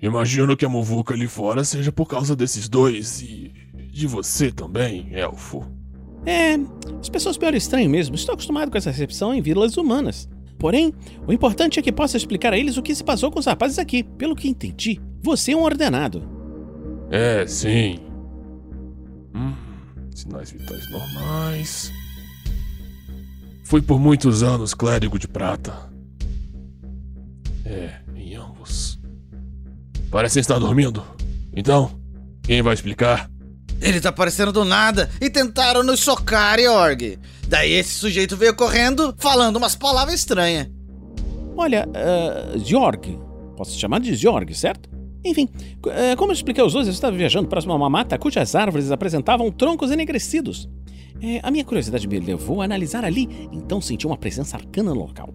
Imagino 0.02 0.56
que 0.56 0.66
a 0.66 0.70
muvuca 0.70 1.14
ali 1.14 1.28
fora 1.28 1.64
seja 1.64 1.92
por 1.92 2.08
causa 2.08 2.36
desses 2.36 2.68
dois 2.68 3.22
e. 3.22 3.49
de 4.00 4.08
você 4.08 4.50
também, 4.52 5.10
elfo. 5.12 5.66
É, 6.26 6.58
as 7.00 7.10
pessoas 7.10 7.38
olham 7.38 7.58
estranho 7.58 7.90
mesmo. 7.90 8.16
Estou 8.16 8.34
acostumado 8.34 8.72
com 8.72 8.78
essa 8.78 8.90
recepção 8.90 9.34
em 9.34 9.42
vilas 9.42 9.78
humanas. 9.78 10.30
Porém, 10.58 10.94
o 11.28 11.34
importante 11.34 11.80
é 11.80 11.82
que 11.82 11.92
possa 11.92 12.18
explicar 12.18 12.54
a 12.54 12.58
eles 12.58 12.78
o 12.78 12.82
que 12.82 12.96
se 12.96 13.04
passou 13.04 13.30
com 13.30 13.40
os 13.40 13.46
rapazes 13.46 13.78
aqui. 13.78 14.04
Pelo 14.04 14.36
que 14.36 14.48
entendi, 14.48 15.00
você 15.22 15.52
é 15.52 15.56
um 15.56 15.64
ordenado. 15.64 16.28
É, 17.12 17.46
sim. 17.46 18.00
Hum, 19.36 19.54
sinais 20.14 20.52
vitais 20.52 20.90
normais. 20.92 21.92
Fui 23.64 23.82
por 23.82 24.00
muitos 24.00 24.44
anos 24.44 24.74
clérigo 24.74 25.20
de 25.20 25.28
prata. 25.28 25.90
É, 27.66 28.00
em 28.16 28.36
ambos. 28.36 29.00
Parecem 30.10 30.42
estar 30.42 30.58
dormindo. 30.58 31.04
Então, 31.54 31.92
quem 32.44 32.62
vai 32.62 32.74
explicar? 32.74 33.30
Ele 33.82 34.02
tá 34.02 34.10
aparecendo 34.10 34.52
do 34.52 34.66
nada 34.66 35.10
e 35.22 35.30
tentaram 35.30 35.84
nos 35.84 36.02
socar, 36.02 36.60
Yorg. 36.60 37.18
Daí 37.48 37.72
esse 37.74 37.94
sujeito 37.94 38.36
veio 38.36 38.56
correndo, 38.56 39.16
falando 39.18 39.56
umas 39.56 39.76
palavras 39.76 40.16
estranhas. 40.16 40.68
Olha, 41.56 41.88
uh. 41.88 43.56
Posso 43.56 43.78
chamar 43.78 44.00
de 44.00 44.16
Jorg, 44.16 44.54
certo? 44.54 44.90
Enfim, 45.26 45.50
uh, 45.86 46.16
como 46.18 46.32
eu 46.32 46.34
expliquei 46.34 46.64
aos 46.64 46.74
dois, 46.74 46.88
eu 46.88 46.94
estava 46.94 47.16
viajando 47.16 47.50
próximo 47.50 47.74
a 47.74 47.76
uma 47.76 47.90
mata 47.90 48.18
cujas 48.18 48.56
árvores 48.56 48.92
apresentavam 48.92 49.52
troncos 49.52 49.92
enegrecidos. 49.92 50.70
É, 51.22 51.42
a 51.44 51.52
minha 51.52 51.66
curiosidade 51.66 52.08
me 52.08 52.20
levou 52.20 52.62
a 52.62 52.66
analisar 52.66 53.04
ali, 53.04 53.28
então 53.52 53.82
senti 53.82 54.08
uma 54.08 54.18
presença 54.18 54.56
arcana 54.56 54.94
no 54.94 55.00
local. 55.02 55.34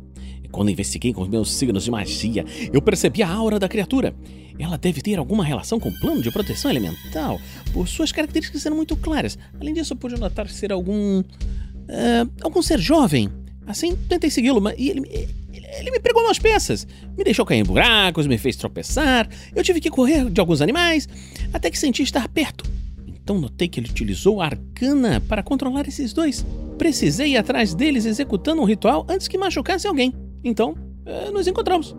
Quando 0.54 0.70
investiguei 0.70 1.12
com 1.12 1.20
os 1.20 1.28
meus 1.28 1.52
signos 1.52 1.82
de 1.82 1.90
magia, 1.90 2.44
eu 2.72 2.80
percebi 2.80 3.24
a 3.24 3.28
aura 3.28 3.58
da 3.58 3.68
criatura. 3.68 4.14
Ela 4.56 4.78
deve 4.78 5.02
ter 5.02 5.18
alguma 5.18 5.44
relação 5.44 5.80
com 5.80 5.88
o 5.88 6.00
plano 6.00 6.22
de 6.22 6.30
proteção 6.30 6.70
elemental, 6.70 7.40
por 7.72 7.88
suas 7.88 8.12
características 8.12 8.62
sendo 8.62 8.76
muito 8.76 8.96
claras. 8.96 9.36
Além 9.60 9.74
disso, 9.74 9.94
eu 9.94 9.96
pude 9.96 10.14
notar 10.14 10.48
ser 10.48 10.70
algum. 10.70 11.18
Uh, 11.20 12.30
algum 12.40 12.62
ser 12.62 12.78
jovem. 12.78 13.28
Assim, 13.66 13.96
tentei 14.08 14.30
segui-lo, 14.30 14.60
mas 14.60 14.74
ele, 14.78 15.02
ele, 15.10 15.34
ele 15.80 15.90
me 15.90 15.98
pregou 15.98 16.22
umas 16.22 16.38
peças. 16.38 16.86
Me 17.18 17.24
deixou 17.24 17.44
cair 17.44 17.58
em 17.58 17.64
buracos, 17.64 18.28
me 18.28 18.38
fez 18.38 18.54
tropeçar. 18.54 19.28
Eu 19.56 19.64
tive 19.64 19.80
que 19.80 19.90
correr 19.90 20.30
de 20.30 20.40
alguns 20.40 20.62
animais, 20.62 21.08
até 21.52 21.68
que 21.68 21.78
senti 21.78 22.04
estar 22.04 22.28
perto. 22.28 22.64
Então 23.08 23.40
notei 23.40 23.66
que 23.66 23.80
ele 23.80 23.90
utilizou 23.90 24.40
a 24.40 24.46
arcana 24.46 25.20
para 25.20 25.42
controlar 25.42 25.88
esses 25.88 26.12
dois. 26.12 26.46
Precisei 26.78 27.32
ir 27.32 27.38
atrás 27.38 27.74
deles 27.74 28.04
executando 28.04 28.62
um 28.62 28.66
ritual 28.66 29.04
antes 29.08 29.26
que 29.26 29.36
machucasse 29.36 29.88
alguém. 29.88 30.14
Então, 30.44 30.76
uh, 31.06 31.32
nos 31.32 31.46
encontramos. 31.46 31.96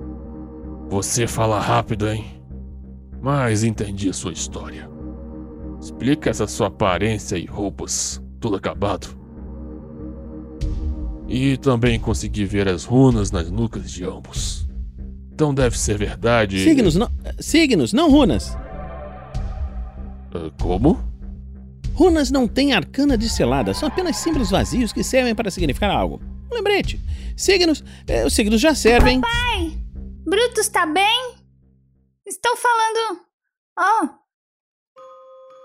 Você 0.89 1.25
fala 1.25 1.59
rápido, 1.59 2.07
hein? 2.07 2.25
Mas 3.19 3.63
entendi 3.63 4.07
a 4.07 4.13
sua 4.13 4.31
história. 4.31 4.87
Explica 5.81 6.29
essa 6.29 6.45
sua 6.45 6.67
aparência 6.67 7.37
e 7.37 7.45
roupas, 7.45 8.21
tudo 8.39 8.55
acabado. 8.55 9.07
E 11.27 11.57
também 11.57 11.99
consegui 11.99 12.45
ver 12.45 12.67
as 12.67 12.85
runas 12.85 13.31
nas 13.31 13.49
nucas 13.49 13.89
de 13.91 14.03
ambos. 14.03 14.69
Então 15.33 15.53
deve 15.53 15.77
ser 15.77 15.97
verdade. 15.97 16.63
Signos, 16.63 16.95
não, 16.95 17.09
signos, 17.39 17.93
não 17.93 18.11
runas. 18.11 18.55
Uh, 20.33 20.51
como? 20.61 20.99
Runas 21.95 22.29
não 22.29 22.47
têm 22.47 22.73
arcana 22.73 23.17
disselada, 23.17 23.73
são 23.73 23.87
apenas 23.87 24.17
símbolos 24.17 24.51
vazios 24.51 24.93
que 24.93 25.03
servem 25.03 25.33
para 25.33 25.49
significar 25.49 25.89
algo. 25.89 26.21
Um 26.51 26.55
lembrete. 26.55 26.99
Signos, 27.37 27.83
eh, 28.07 28.25
os 28.25 28.33
signos 28.33 28.61
já 28.61 28.73
servem. 28.73 29.21
Papai! 29.21 29.77
Brutus 30.25 30.67
tá 30.69 30.85
bem? 30.85 31.35
Estou 32.25 32.55
falando. 32.55 33.21
Oh! 33.77 34.09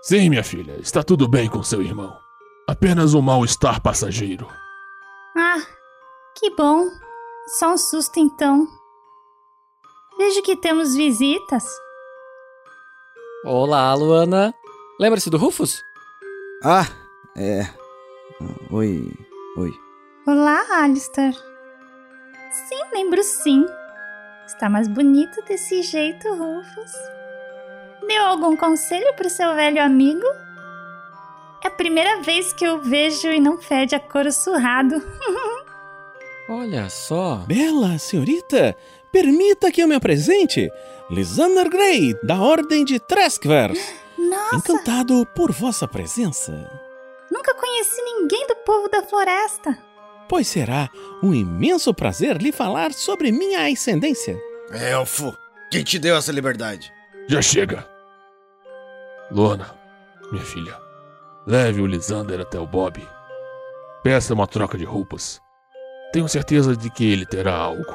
Sim, 0.03 0.29
minha 0.29 0.43
filha, 0.43 0.79
está 0.81 1.03
tudo 1.03 1.27
bem 1.27 1.49
com 1.49 1.63
seu 1.63 1.81
irmão. 1.81 2.15
Apenas 2.67 3.13
um 3.13 3.21
mal-estar 3.21 3.81
passageiro. 3.81 4.47
Ah, 5.37 5.61
que 6.37 6.49
bom. 6.55 6.89
Só 7.59 7.73
um 7.73 7.77
susto 7.77 8.19
então. 8.19 8.67
Vejo 10.17 10.41
que 10.43 10.55
temos 10.55 10.95
visitas. 10.95 11.65
Olá, 13.43 13.93
Luana. 13.93 14.53
Lembra-se 14.99 15.29
do 15.29 15.37
Rufus? 15.37 15.81
Ah, 16.63 16.85
é. 17.35 17.67
Oi, 18.69 19.11
oi. 19.57 19.71
Olá, 20.25 20.63
Alistair. 20.83 21.33
Sim, 22.51 22.81
lembro 22.93 23.23
sim. 23.23 23.65
Está 24.45 24.69
mais 24.69 24.87
bonito 24.87 25.41
desse 25.43 25.81
jeito, 25.81 26.27
Rufus. 26.29 26.91
Deu 28.07 28.23
algum 28.25 28.55
conselho 28.55 29.13
pro 29.15 29.29
seu 29.29 29.55
velho 29.55 29.81
amigo? 29.81 30.25
É 31.63 31.67
a 31.67 31.71
primeira 31.71 32.21
vez 32.21 32.51
que 32.53 32.65
eu 32.65 32.81
vejo 32.81 33.27
e 33.29 33.39
não 33.39 33.57
fede 33.59 33.95
a 33.95 33.99
couro 33.99 34.31
surrado. 34.31 34.95
Olha 36.49 36.89
só. 36.89 37.37
Bela 37.47 37.97
senhorita, 37.97 38.75
permita 39.11 39.71
que 39.71 39.81
eu 39.81 39.87
me 39.87 39.95
apresente. 39.95 40.69
Lysander 41.09 41.69
Grey, 41.69 42.15
da 42.23 42.41
Ordem 42.41 42.83
de 42.83 42.99
Treskvers. 42.99 43.79
Nossa, 44.17 44.55
Encantado 44.55 45.25
por 45.35 45.51
vossa 45.51 45.87
presença. 45.87 46.51
nunca 47.31 47.53
conheci 47.55 48.01
ninguém 48.01 48.45
do 48.47 48.55
povo 48.57 48.89
da 48.89 49.01
floresta. 49.03 49.77
Pois 50.31 50.47
será 50.47 50.89
um 51.21 51.33
imenso 51.33 51.93
prazer 51.93 52.41
lhe 52.41 52.53
falar 52.53 52.93
sobre 52.93 53.33
minha 53.33 53.69
ascendência. 53.69 54.41
Elfo, 54.71 55.35
quem 55.69 55.83
te 55.83 55.99
deu 55.99 56.15
essa 56.15 56.31
liberdade? 56.31 56.89
Já 57.27 57.41
chega. 57.41 57.85
Lona, 59.29 59.75
minha 60.31 60.45
filha, 60.45 60.73
leve 61.45 61.81
o 61.81 61.85
Lisander 61.85 62.39
até 62.39 62.57
o 62.57 62.65
Bob. 62.65 63.05
Peça 64.03 64.33
uma 64.33 64.47
troca 64.47 64.77
de 64.77 64.85
roupas. 64.85 65.41
Tenho 66.13 66.29
certeza 66.29 66.77
de 66.77 66.89
que 66.89 67.11
ele 67.11 67.25
terá 67.25 67.53
algo. 67.53 67.93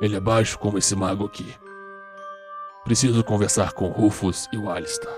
Ele 0.00 0.14
é 0.14 0.20
baixo 0.20 0.60
como 0.60 0.78
esse 0.78 0.94
mago 0.94 1.26
aqui. 1.26 1.52
Preciso 2.84 3.24
conversar 3.24 3.72
com 3.72 3.88
Rufus 3.88 4.48
e 4.52 4.56
o 4.56 4.70
Alistair. 4.70 5.12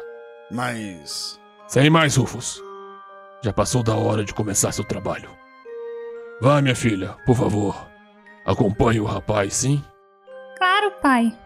Mas. 0.50 1.38
Sem 1.68 1.90
mais, 1.90 2.16
Rufus. 2.16 2.62
Já 3.42 3.52
passou 3.52 3.82
da 3.82 3.94
hora 3.94 4.24
de 4.24 4.32
começar 4.32 4.72
seu 4.72 4.86
trabalho. 4.86 5.38
Vá, 6.40 6.62
minha 6.62 6.74
filha, 6.74 7.16
por 7.26 7.36
favor. 7.36 7.86
Acompanhe 8.46 8.98
o 9.00 9.04
rapaz, 9.04 9.54
sim? 9.54 9.84
Claro, 10.56 10.92
pai. 11.02 11.36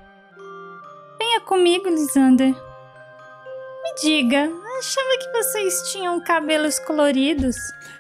Venha 1.19 1.41
comigo, 1.41 1.89
Lisander. 1.89 2.55
Me 2.55 3.95
diga, 4.01 4.49
achava 4.79 5.19
que 5.19 5.33
vocês 5.33 5.91
tinham 5.91 6.21
cabelos 6.21 6.79
coloridos. 6.79 7.57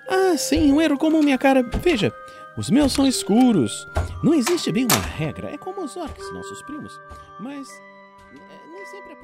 Ah, 0.08 0.36
sim, 0.36 0.72
um 0.72 0.80
erro 0.80 0.96
comum, 0.96 1.20
minha 1.22 1.38
cara. 1.38 1.62
Veja, 1.62 2.12
os 2.56 2.70
meus 2.70 2.92
são 2.92 3.06
escuros. 3.06 3.88
Não 4.22 4.32
existe 4.32 4.70
bem 4.70 4.84
uma 4.84 5.00
regra. 5.00 5.50
É 5.50 5.58
como 5.58 5.82
os 5.82 5.96
orcs, 5.96 6.32
nossos 6.32 6.62
primos. 6.62 7.00
Mas 7.40 7.68
é, 8.32 8.70
nem 8.70 8.86
sempre 8.86 9.12
a 9.12 9.16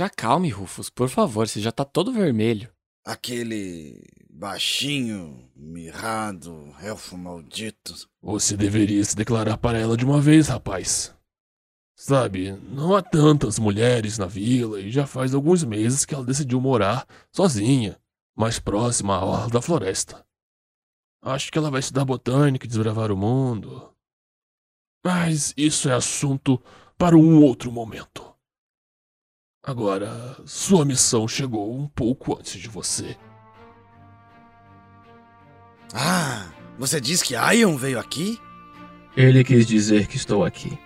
Se 0.00 0.04
acalme, 0.04 0.48
Rufus, 0.48 0.88
por 0.88 1.10
favor, 1.10 1.46
você 1.46 1.60
já 1.60 1.70
tá 1.70 1.84
todo 1.84 2.10
vermelho. 2.10 2.72
Aquele. 3.04 4.02
baixinho, 4.30 5.46
mirrado, 5.54 6.74
elfo 6.82 7.18
maldito. 7.18 7.94
Você 8.22 8.56
deveria 8.56 9.04
se 9.04 9.14
declarar 9.14 9.58
para 9.58 9.78
ela 9.78 9.98
de 9.98 10.06
uma 10.06 10.18
vez, 10.18 10.48
rapaz. 10.48 11.14
Sabe, 11.94 12.52
não 12.52 12.96
há 12.96 13.02
tantas 13.02 13.58
mulheres 13.58 14.16
na 14.16 14.24
vila 14.24 14.80
e 14.80 14.90
já 14.90 15.06
faz 15.06 15.34
alguns 15.34 15.62
meses 15.64 16.06
que 16.06 16.14
ela 16.14 16.24
decidiu 16.24 16.62
morar 16.62 17.06
sozinha, 17.30 18.00
mais 18.34 18.58
próxima 18.58 19.16
à 19.16 19.22
orla 19.22 19.50
da 19.50 19.60
floresta. 19.60 20.26
Acho 21.20 21.52
que 21.52 21.58
ela 21.58 21.70
vai 21.70 21.80
estudar 21.80 22.06
botânica 22.06 22.64
e 22.64 22.68
desbravar 22.68 23.12
o 23.12 23.18
mundo. 23.18 23.94
Mas 25.04 25.52
isso 25.58 25.90
é 25.90 25.92
assunto 25.92 26.58
para 26.96 27.18
um 27.18 27.42
outro 27.42 27.70
momento. 27.70 28.29
Agora, 29.62 30.36
sua 30.46 30.86
missão 30.86 31.28
chegou 31.28 31.76
um 31.76 31.86
pouco 31.86 32.36
antes 32.38 32.58
de 32.58 32.66
você. 32.66 33.14
Ah, 35.92 36.46
você 36.78 36.98
diz 36.98 37.22
que 37.22 37.34
Ion 37.34 37.76
veio 37.76 37.98
aqui? 37.98 38.40
Ele 39.14 39.44
quis 39.44 39.66
dizer 39.66 40.06
que 40.06 40.16
estou 40.16 40.44
aqui. 40.44 40.78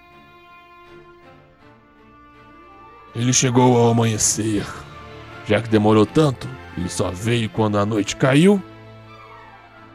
Ele 3.15 3.33
chegou 3.33 3.79
ao 3.79 3.91
amanhecer. 3.91 4.67
Já 5.47 5.63
que 5.63 5.69
demorou 5.69 6.05
tanto 6.05 6.49
e 6.77 6.89
só 6.89 7.11
veio 7.11 7.49
quando 7.51 7.79
a 7.79 7.87
noite 7.87 8.17
caiu, 8.17 8.61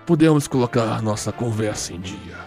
podemos 0.06 0.48
colocar 0.48 1.02
nossa 1.02 1.34
conversa 1.34 1.92
em 1.92 2.00
dia. 2.00 2.38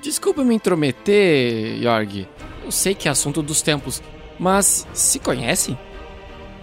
Desculpa 0.00 0.44
me 0.44 0.54
intrometer, 0.54 1.82
Jorg. 1.82 2.28
Eu 2.64 2.70
sei 2.70 2.94
que 2.94 3.08
é 3.08 3.10
assunto 3.10 3.42
dos 3.42 3.60
tempos, 3.60 4.00
mas 4.38 4.86
se 4.92 5.18
conhecem? 5.18 5.78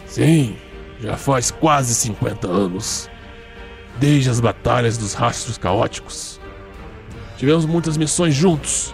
Sim, 0.06 0.56
já 1.00 1.18
faz 1.18 1.52
quase 1.52 1.94
50 1.96 2.48
anos. 2.48 3.10
Desde 3.98 4.30
as 4.30 4.40
batalhas 4.40 4.98
dos 4.98 5.14
rastros 5.14 5.58
caóticos. 5.58 6.40
Tivemos 7.38 7.66
muitas 7.66 7.98
missões 7.98 8.34
juntos, 8.34 8.94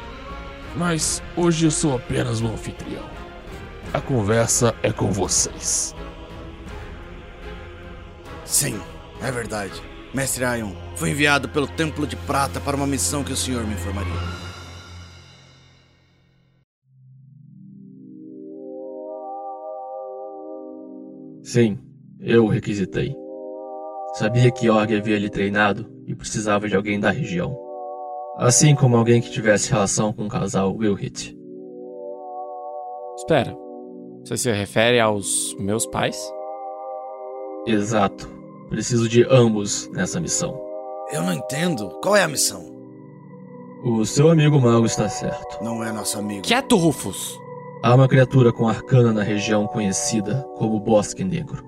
mas 0.76 1.22
hoje 1.36 1.65
eu 1.65 1.72
sou 1.72 1.96
apenas 1.96 2.41
um 2.41 2.54
anfitrião. 2.54 3.06
A 3.94 4.00
conversa 4.00 4.76
é 4.82 4.91
com 4.91 5.12
vocês. 5.12 5.96
Sim, 8.46 8.80
é 9.22 9.32
verdade. 9.32 9.82
Mestre 10.13 10.44
Ion, 10.44 10.72
fui 10.96 11.12
enviado 11.12 11.48
pelo 11.48 11.67
Templo 11.67 12.06
de 12.06 12.15
Prata 12.15 12.60
para 12.60 12.76
uma 12.76 12.88
missão 12.88 13.24
que 13.24 13.32
o 13.32 13.38
senhor 13.38 13.63
me 13.65 13.74
informaria. 13.74 14.51
Sim, 21.52 21.78
eu 22.22 22.46
o 22.46 22.48
requisitei. 22.48 23.14
Sabia 24.14 24.50
que 24.50 24.70
Org 24.70 24.96
havia 24.96 25.20
lhe 25.20 25.30
treinado 25.30 25.86
e 26.08 26.16
precisava 26.16 26.70
de 26.70 26.78
alguém 26.78 26.98
da 26.98 27.12
região. 27.12 27.60
Assim 28.38 28.74
como 28.74 28.96
alguém 28.96 29.20
que 29.20 29.30
tivesse 29.30 29.70
relação 29.70 30.14
com 30.14 30.28
o 30.28 30.30
casal 30.30 30.74
Wilhit. 30.74 31.38
Espera. 33.18 33.54
Você 34.24 34.38
se 34.38 34.52
refere 34.54 35.02
aos 35.02 35.54
meus 35.60 35.86
pais? 35.86 36.16
Exato. 37.68 38.30
Preciso 38.70 39.10
de 39.10 39.26
ambos 39.30 39.90
nessa 39.92 40.22
missão. 40.22 40.58
Eu 41.12 41.22
não 41.22 41.34
entendo. 41.34 41.90
Qual 42.02 42.16
é 42.16 42.24
a 42.24 42.30
missão? 42.30 42.64
O 43.84 44.06
seu 44.06 44.32
amigo 44.32 44.58
mago 44.58 44.86
está 44.86 45.10
certo. 45.10 45.62
Não 45.62 45.84
é 45.84 45.92
nosso 45.92 46.18
amigo. 46.18 46.44
Quieto, 46.44 46.78
Rufus! 46.78 47.41
Há 47.84 47.96
uma 47.96 48.08
criatura 48.08 48.54
com 48.54 48.67
arcana 48.67 49.12
na 49.12 49.24
região 49.24 49.65
conhecida 49.65 50.46
como 50.56 50.80
Bosque 50.80 51.24
Negro. 51.24 51.65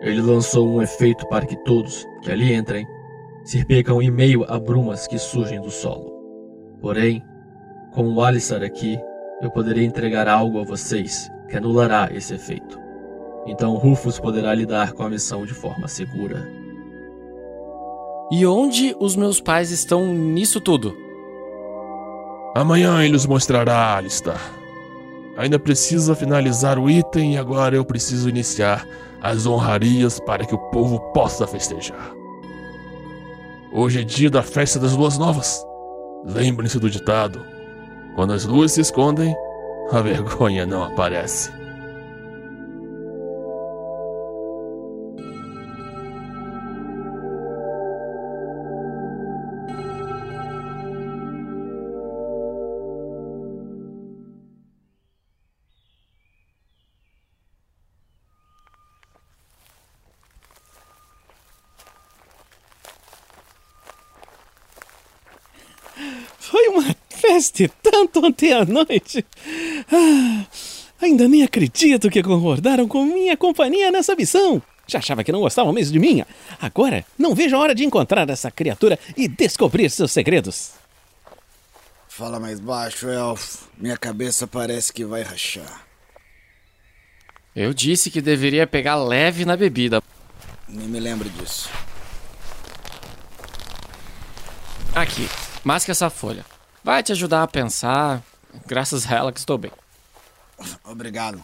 Ele 0.00 0.20
lançou 0.20 0.68
um 0.68 0.82
efeito 0.82 1.24
para 1.28 1.46
que 1.46 1.54
todos 1.58 2.04
que 2.20 2.32
ali 2.32 2.52
entrem 2.52 2.84
se 3.44 3.64
percam 3.64 4.02
em 4.02 4.10
meio 4.10 4.44
a 4.52 4.58
brumas 4.58 5.06
que 5.06 5.20
surgem 5.20 5.60
do 5.60 5.70
solo. 5.70 6.12
Porém, 6.80 7.22
com 7.94 8.12
o 8.12 8.20
Alistar 8.20 8.64
aqui, 8.64 8.98
eu 9.40 9.52
poderia 9.52 9.84
entregar 9.84 10.26
algo 10.26 10.58
a 10.58 10.64
vocês 10.64 11.30
que 11.48 11.56
anulará 11.56 12.08
esse 12.12 12.34
efeito. 12.34 12.76
Então 13.46 13.76
Rufus 13.76 14.18
poderá 14.18 14.52
lidar 14.52 14.94
com 14.94 15.04
a 15.04 15.10
missão 15.10 15.46
de 15.46 15.54
forma 15.54 15.86
segura. 15.86 16.44
E 18.32 18.44
onde 18.44 18.96
os 18.98 19.14
meus 19.14 19.40
pais 19.40 19.70
estão 19.70 20.12
nisso 20.12 20.60
tudo? 20.60 20.92
Amanhã 22.56 23.04
ele 23.04 23.14
os 23.14 23.26
mostrará, 23.26 23.96
Alistar. 23.96 24.55
Ainda 25.36 25.58
precisa 25.58 26.14
finalizar 26.14 26.78
o 26.78 26.88
item 26.88 27.34
e 27.34 27.38
agora 27.38 27.76
eu 27.76 27.84
preciso 27.84 28.28
iniciar 28.28 28.86
as 29.20 29.46
honrarias 29.46 30.18
para 30.20 30.46
que 30.46 30.54
o 30.54 30.58
povo 30.70 30.98
possa 31.12 31.46
festejar. 31.46 32.12
Hoje 33.72 34.00
é 34.00 34.04
dia 34.04 34.30
da 34.30 34.42
festa 34.42 34.78
das 34.78 34.92
luas 34.92 35.18
novas. 35.18 35.62
Lembrem-se 36.24 36.78
do 36.78 36.88
ditado: 36.88 37.44
quando 38.14 38.32
as 38.32 38.46
luas 38.46 38.72
se 38.72 38.80
escondem, 38.80 39.34
a 39.92 40.00
vergonha 40.00 40.64
não 40.64 40.82
aparece. 40.82 41.50
Tanto 67.82 68.24
ontem 68.24 68.52
à 68.52 68.64
noite. 68.64 69.24
Ah, 69.92 70.46
ainda 71.00 71.28
nem 71.28 71.42
acredito 71.42 72.10
que 72.10 72.22
concordaram 72.22 72.86
com 72.88 73.04
minha 73.04 73.36
companhia 73.36 73.90
nessa 73.90 74.14
missão. 74.14 74.62
Já 74.86 75.00
achava 75.00 75.24
que 75.24 75.32
não 75.32 75.40
gostavam 75.40 75.72
mesmo 75.72 75.92
de 75.92 75.98
mim. 75.98 76.24
Agora, 76.60 77.04
não 77.18 77.34
vejo 77.34 77.56
a 77.56 77.58
hora 77.58 77.74
de 77.74 77.84
encontrar 77.84 78.28
essa 78.30 78.50
criatura 78.50 78.98
e 79.16 79.26
descobrir 79.26 79.90
seus 79.90 80.12
segredos. 80.12 80.72
Fala 82.08 82.38
mais 82.38 82.60
baixo, 82.60 83.08
elfo. 83.08 83.68
Minha 83.76 83.96
cabeça 83.96 84.46
parece 84.46 84.92
que 84.92 85.04
vai 85.04 85.22
rachar. 85.22 85.84
Eu 87.54 87.74
disse 87.74 88.10
que 88.10 88.20
deveria 88.20 88.66
pegar 88.66 88.96
leve 88.96 89.44
na 89.44 89.56
bebida. 89.56 90.02
Nem 90.68 90.86
me 90.86 91.00
lembro 91.00 91.28
disso. 91.28 91.68
Aqui, 94.94 95.28
masque 95.62 95.90
essa 95.90 96.08
folha. 96.08 96.44
Vai 96.86 97.02
te 97.02 97.10
ajudar 97.10 97.42
a 97.42 97.48
pensar. 97.48 98.22
Graças 98.64 99.10
a 99.10 99.16
ela 99.16 99.32
que 99.32 99.40
estou 99.40 99.58
bem. 99.58 99.72
Obrigado. 100.84 101.42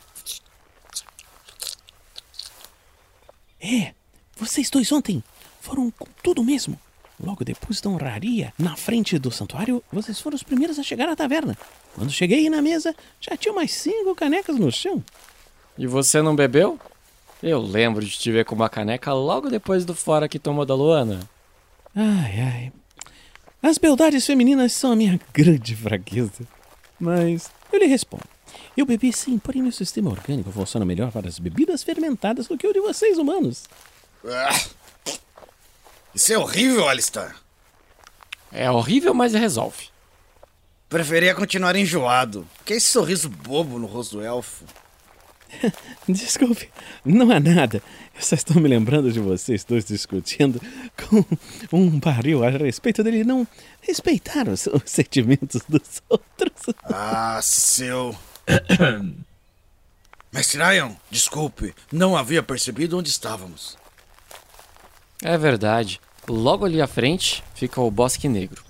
É, 3.61 3.92
vocês 4.37 4.70
dois 4.70 4.92
ontem 4.92 5.20
foram 5.61 5.90
com 5.90 6.07
tudo 6.22 6.44
mesmo. 6.44 6.78
Logo 7.18 7.44
depois 7.44 7.81
da 7.81 7.90
honraria, 7.90 8.55
na 8.57 8.76
frente 8.76 9.18
do 9.18 9.33
santuário, 9.33 9.83
vocês 9.92 10.20
foram 10.20 10.37
os 10.37 10.44
primeiros 10.44 10.78
a 10.78 10.85
chegar 10.85 11.09
à 11.09 11.16
taverna. 11.16 11.59
Quando 11.96 12.12
cheguei 12.12 12.48
na 12.48 12.62
mesa, 12.62 12.94
já 13.20 13.37
tinha 13.37 13.52
mais 13.52 13.72
cinco 13.72 14.14
canecas 14.14 14.57
no 14.57 14.70
chão. 14.70 15.02
E 15.76 15.88
você 15.88 16.22
não 16.22 16.37
bebeu? 16.37 16.78
Eu 17.42 17.61
lembro 17.61 18.05
de 18.05 18.16
te 18.16 18.31
ver 18.31 18.44
com 18.44 18.55
uma 18.55 18.70
caneca 18.70 19.12
logo 19.12 19.50
depois 19.50 19.85
do 19.85 19.92
fora 19.92 20.28
que 20.28 20.38
tomou 20.38 20.64
da 20.64 20.76
Luana. 20.76 21.28
Ai, 21.96 22.40
ai. 22.40 22.72
As 23.62 23.79
beldades 23.79 24.27
femininas 24.27 24.72
são 24.72 24.92
a 24.92 24.96
minha 24.96 25.20
grande 25.33 25.77
fraqueza. 25.77 26.46
Mas 26.98 27.51
eu 27.72 27.79
lhe 27.79 27.87
respondo. 27.87 28.25
Eu 28.77 28.85
bebi 28.85 29.12
sim, 29.12 29.38
porém 29.38 29.62
meu 29.62 29.72
sistema 29.72 30.11
orgânico 30.11 30.51
funciona 30.51 30.85
melhor 30.85 31.12
para 31.12 31.29
as 31.29 31.38
bebidas 31.38 31.83
fermentadas 31.83 32.46
do 32.48 32.57
que 32.59 32.66
o 32.66 32.72
de 32.72 32.81
vocês 32.81 33.18
humanos. 33.18 33.64
Ah, 34.25 34.61
Isso 36.14 36.33
é 36.33 36.38
horrível, 36.38 36.88
Alistar. 36.88 37.37
É 38.51 38.70
horrível, 38.70 39.14
mas 39.14 39.33
resolve. 39.33 39.88
Preferia 40.88 41.35
continuar 41.35 41.75
enjoado. 41.77 42.46
Que 42.64 42.75
esse 42.75 42.88
sorriso 42.88 43.29
bobo 43.29 43.79
no 43.79 43.87
rosto 43.87 44.18
do 44.18 44.25
elfo. 44.25 44.64
Desculpe, 46.08 46.68
não 47.04 47.30
há 47.30 47.40
nada. 47.40 47.82
Eu 48.14 48.22
só 48.22 48.34
estou 48.34 48.60
me 48.60 48.68
lembrando 48.68 49.12
de 49.12 49.20
vocês 49.20 49.64
dois 49.64 49.84
discutindo 49.84 50.60
com 50.96 51.24
um 51.72 51.98
barril 51.98 52.44
a 52.44 52.50
respeito 52.50 53.02
dele 53.02 53.24
não 53.24 53.46
respeitar 53.80 54.48
os, 54.48 54.66
os 54.66 54.82
sentimentos 54.86 55.62
dos 55.68 56.02
outros. 56.08 56.74
Ah, 56.84 57.40
seu. 57.42 58.14
Mestre 60.32 60.62
Ryan, 60.62 60.96
desculpe. 61.10 61.74
Não 61.90 62.16
havia 62.16 62.42
percebido 62.42 62.98
onde 62.98 63.10
estávamos. 63.10 63.76
É 65.22 65.36
verdade. 65.36 66.00
Logo 66.28 66.64
ali 66.64 66.80
à 66.80 66.86
frente 66.86 67.42
fica 67.54 67.80
o 67.80 67.90
Bosque 67.90 68.28
Negro. 68.28 68.64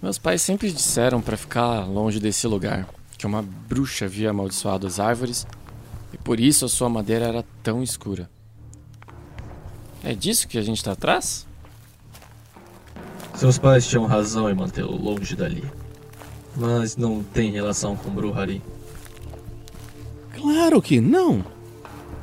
Meus 0.00 0.18
pais 0.18 0.42
sempre 0.42 0.70
disseram 0.70 1.20
para 1.20 1.36
ficar 1.36 1.80
longe 1.84 2.20
desse 2.20 2.46
lugar, 2.46 2.86
que 3.16 3.26
uma 3.26 3.42
bruxa 3.42 4.04
havia 4.04 4.30
amaldiçoado 4.30 4.86
as 4.86 5.00
árvores 5.00 5.46
e 6.14 6.18
por 6.18 6.38
isso 6.38 6.64
a 6.64 6.68
sua 6.68 6.88
madeira 6.88 7.26
era 7.26 7.44
tão 7.60 7.82
escura. 7.82 8.30
É 10.02 10.14
disso 10.14 10.46
que 10.46 10.56
a 10.56 10.62
gente 10.62 10.82
tá 10.82 10.92
atrás? 10.92 11.44
Seus 13.34 13.58
pais 13.58 13.88
tinham 13.88 14.06
razão 14.06 14.48
em 14.48 14.54
mantê-lo 14.54 14.96
longe 14.96 15.34
dali. 15.34 15.64
Mas 16.56 16.96
não 16.96 17.20
tem 17.20 17.50
relação 17.50 17.96
com 17.96 18.10
Bruhari. 18.10 18.62
Claro 20.36 20.80
que 20.80 21.00
não. 21.00 21.44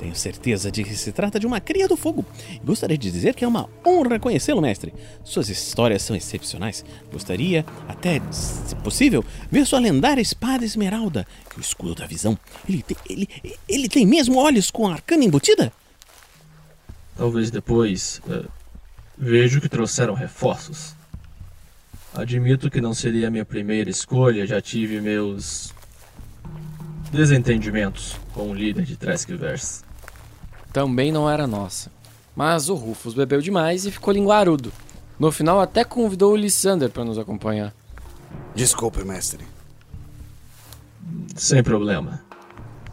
Tenho 0.02 0.16
certeza 0.16 0.72
de 0.72 0.84
que 0.84 0.96
se 0.96 1.12
trata 1.12 1.40
de 1.40 1.46
uma 1.46 1.62
cria 1.62 1.88
do 1.88 1.96
fogo. 1.96 2.26
Gostaria 2.64 2.98
de 2.98 3.12
dizer 3.12 3.36
que 3.36 3.46
é 3.46 3.48
uma 3.48 3.70
honra 3.86 4.20
conhecê-lo, 4.20 4.60
mestre. 4.60 4.92
Suas 5.24 5.48
histórias 5.48 6.02
são 6.02 6.16
excepcionais. 6.16 6.84
Gostaria, 7.12 7.64
até, 7.88 8.20
se 8.32 8.76
possível, 8.78 9.24
ver 9.52 9.64
sua 9.68 9.78
lendária 9.78 10.20
espada 10.20 10.66
esmeralda 10.66 11.28
e 11.56 11.60
o 11.60 11.62
escudo 11.62 11.94
da 11.94 12.08
visão. 12.08 12.36
Ele 12.68 12.82
tem, 12.82 12.98
ele, 13.08 13.30
ele 13.70 13.88
tem 13.88 14.04
mesmo 14.04 14.40
olhos 14.40 14.72
com 14.72 14.88
arcana 14.88 15.24
embutida? 15.24 15.72
Talvez 17.16 17.52
depois. 17.52 18.24
eh, 18.28 18.46
vejo 19.16 19.62
que 19.62 19.70
trouxeram 19.70 20.16
reforços. 20.16 20.96
Admito 22.12 22.72
que 22.72 22.82
não 22.82 22.96
seria 22.96 23.28
a 23.28 23.32
minha 23.32 23.46
primeira 23.46 23.88
escolha, 23.88 24.48
já 24.48 24.60
tive 24.60 25.00
meus. 25.00 25.72
desentendimentos 27.12 28.16
com 28.34 28.50
o 28.50 28.54
líder 28.56 28.84
de 28.84 28.98
Treskverse. 28.98 29.91
Também 30.72 31.12
não 31.12 31.30
era 31.30 31.46
nossa. 31.46 31.92
Mas 32.36 32.70
o 32.70 32.76
Rufus 32.76 33.14
bebeu 33.14 33.42
demais 33.42 33.86
e 33.86 33.92
ficou 33.92 34.14
linguarudo. 34.14 34.72
No 35.20 35.32
final 35.32 35.60
até 35.60 35.84
convidou 35.84 36.34
o 36.34 36.36
Lissander 36.36 36.90
para 36.90 37.04
nos 37.06 37.20
acompanhar. 37.20 37.74
Desculpe, 38.56 39.04
mestre. 39.04 39.46
Sem 41.36 41.62
problema. 41.62 42.22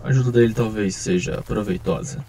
A 0.02 0.08
ajuda 0.08 0.32
dele 0.32 0.54
talvez 0.54 0.94
seja 0.94 1.42
proveitosa. 1.42 2.24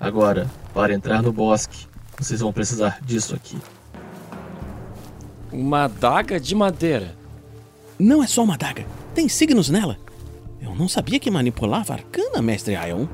Agora, 0.00 0.50
para 0.72 0.92
entrar 0.94 1.22
no 1.22 1.32
bosque, 1.32 1.86
vocês 2.18 2.40
vão 2.40 2.52
precisar 2.52 2.98
disso 3.02 3.34
aqui. 3.34 3.58
Uma 5.52 5.84
adaga 5.84 6.40
de 6.40 6.54
madeira. 6.54 7.14
Não 7.98 8.22
é 8.22 8.26
só 8.26 8.42
uma 8.42 8.54
adaga. 8.54 8.86
Tem 9.14 9.28
signos 9.28 9.68
nela. 9.68 9.98
Eu 10.60 10.74
não 10.74 10.88
sabia 10.88 11.20
que 11.20 11.30
manipulava 11.30 11.92
arcana, 11.92 12.42
mestre 12.42 12.74
Ion. 12.74 13.06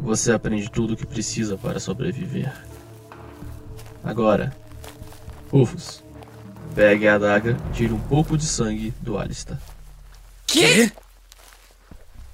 Você 0.00 0.32
aprende 0.32 0.70
tudo 0.70 0.94
o 0.94 0.96
que 0.96 1.06
precisa 1.06 1.56
para 1.56 1.78
sobreviver. 1.78 2.52
Agora, 4.02 4.54
Rufus, 5.50 6.02
pegue 6.74 7.06
a 7.06 7.16
adaga 7.16 7.56
tire 7.72 7.92
um 7.92 8.00
pouco 8.00 8.36
de 8.36 8.44
sangue 8.44 8.94
do 9.00 9.18
Alistair. 9.18 9.58
Que? 10.46 10.90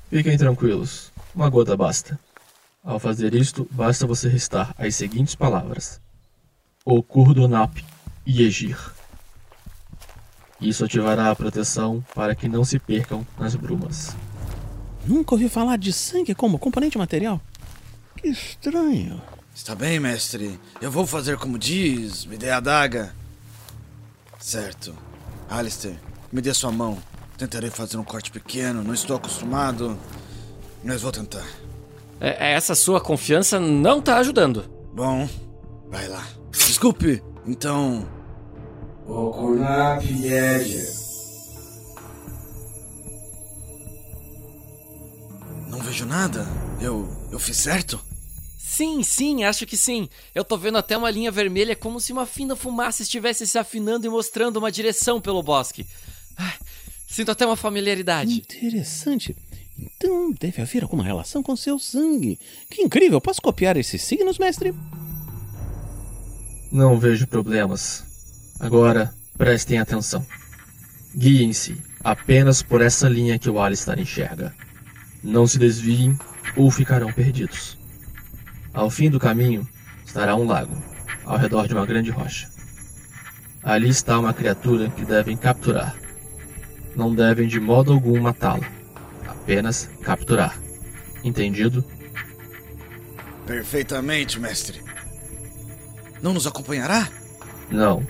Fiquem 0.09 0.39
tranquilos, 0.39 1.13
uma 1.35 1.51
gota 1.51 1.77
basta. 1.77 2.19
Ao 2.85 3.01
fazer 3.01 3.35
isto, 3.35 3.69
basta 3.73 4.07
você 4.07 4.29
restar 4.29 4.73
as 4.79 4.95
seguintes 4.95 5.35
palavras: 5.35 6.01
Okurdonap 6.85 7.85
e 8.25 8.43
Egir. 8.43 8.79
Isso 10.61 10.85
ativará 10.85 11.31
a 11.31 11.37
proteção 11.37 12.03
para 12.15 12.35
que 12.35 12.49
não 12.49 12.65
se 12.65 12.79
percam 12.79 13.27
nas 13.39 13.57
brumas. 13.57 14.17
Nunca 15.05 15.35
ouvi 15.35 15.49
falar 15.49 15.77
de 15.77 15.93
sangue 15.93 16.35
como 16.35 16.59
componente 16.59 16.97
material. 16.97 17.41
Que 18.17 18.29
estranho. 18.29 19.21
Está 19.55 19.75
bem, 19.75 19.99
mestre. 20.01 20.59
Eu 20.81 20.91
vou 20.91 21.07
fazer 21.07 21.39
como 21.39 21.59
diz. 21.59 22.25
Me 22.27 22.37
dê 22.37 22.51
a 22.51 22.59
adaga. 22.59 23.15
Certo. 24.39 24.95
Alistair, 25.49 25.99
me 26.33 26.41
dê 26.41 26.53
sua 26.53 26.71
mão. 26.71 26.99
Tentarei 27.39 27.71
fazer 27.71 27.97
um 27.97 28.05
corte 28.05 28.31
pequeno. 28.31 28.83
Não 28.83 28.95
estou 28.95 29.17
acostumado. 29.17 29.99
Mas 30.85 31.03
vou 31.03 31.13
tentar. 31.13 31.45
É, 32.21 32.53
essa 32.53 32.75
sua 32.75 33.01
confiança 33.01 33.59
não 33.61 34.01
tá 34.01 34.19
ajudando. 34.19 34.65
Bom, 34.95 35.29
vai 35.89 36.09
lá. 36.09 36.27
Desculpe. 36.53 37.23
Então. 37.47 38.09
Okunap 39.07 40.03
Yeja. 40.05 40.85
Não 45.69 45.79
vejo 45.81 46.07
nada. 46.07 46.47
Eu. 46.81 47.09
Eu 47.31 47.39
fiz 47.39 47.57
certo? 47.57 48.01
Sim, 48.77 49.03
sim, 49.03 49.43
acho 49.43 49.65
que 49.65 49.75
sim. 49.75 50.07
Eu 50.35 50.45
tô 50.45 50.59
vendo 50.59 50.77
até 50.77 50.99
uma 50.99 51.11
linha 51.11 51.31
vermelha 51.31 51.75
como 51.75 51.99
se 51.99 52.13
uma 52.13 52.27
fina 52.27 52.55
fumaça 52.55 53.03
estivesse 53.03 53.47
se 53.47 53.57
afinando 53.59 54.07
e 54.07 54.11
mostrando 54.11 54.59
uma 54.59 54.71
direção 54.71 55.19
pelo 55.19 55.43
bosque. 55.43 55.87
Ai, 56.37 56.53
sinto 57.09 57.31
até 57.31 57.47
uma 57.47 57.57
familiaridade. 57.57 58.35
Interessante. 58.35 59.35
Então 59.79 60.31
deve 60.39 60.61
haver 60.61 60.83
alguma 60.83 61.03
relação 61.03 61.43
com 61.43 61.57
seu 61.57 61.79
sangue. 61.79 62.39
Que 62.71 62.83
incrível! 62.83 63.19
Posso 63.19 63.41
copiar 63.41 63.79
esses 63.79 64.03
signos, 64.03 64.39
mestre? 64.39 64.75
Não 66.71 66.99
vejo 66.99 67.27
problemas. 67.27 68.05
Agora, 68.61 69.11
prestem 69.39 69.79
atenção. 69.79 70.27
Guiem-se 71.17 71.83
apenas 72.05 72.61
por 72.61 72.83
essa 72.83 73.09
linha 73.09 73.39
que 73.39 73.49
o 73.49 73.59
Alistair 73.59 73.99
enxerga. 73.99 74.55
Não 75.25 75.47
se 75.47 75.59
desviem 75.59 76.15
ou 76.55 76.71
ficarão 76.71 77.11
perdidos. 77.11 77.76
Ao 78.77 78.91
fim 78.91 79.09
do 79.09 79.19
caminho 79.19 79.67
estará 80.05 80.37
um 80.37 80.45
lago, 80.45 80.77
ao 81.25 81.39
redor 81.39 81.67
de 81.67 81.73
uma 81.73 81.87
grande 81.87 82.11
rocha. 82.11 82.47
Ali 83.63 83.89
está 83.89 84.19
uma 84.19 84.35
criatura 84.35 84.91
que 84.91 85.03
devem 85.03 85.35
capturar. 85.35 85.97
Não 86.95 87.15
devem 87.15 87.49
de 87.49 87.59
modo 87.59 87.95
algum 87.95 88.21
matá-la, 88.21 88.69
apenas 89.27 89.89
capturar. 90.03 90.61
Entendido? 91.25 91.83
Perfeitamente, 93.47 94.39
mestre. 94.39 94.83
Não 96.21 96.35
nos 96.35 96.47
acompanhará? 96.47 97.09
Não. 97.71 98.07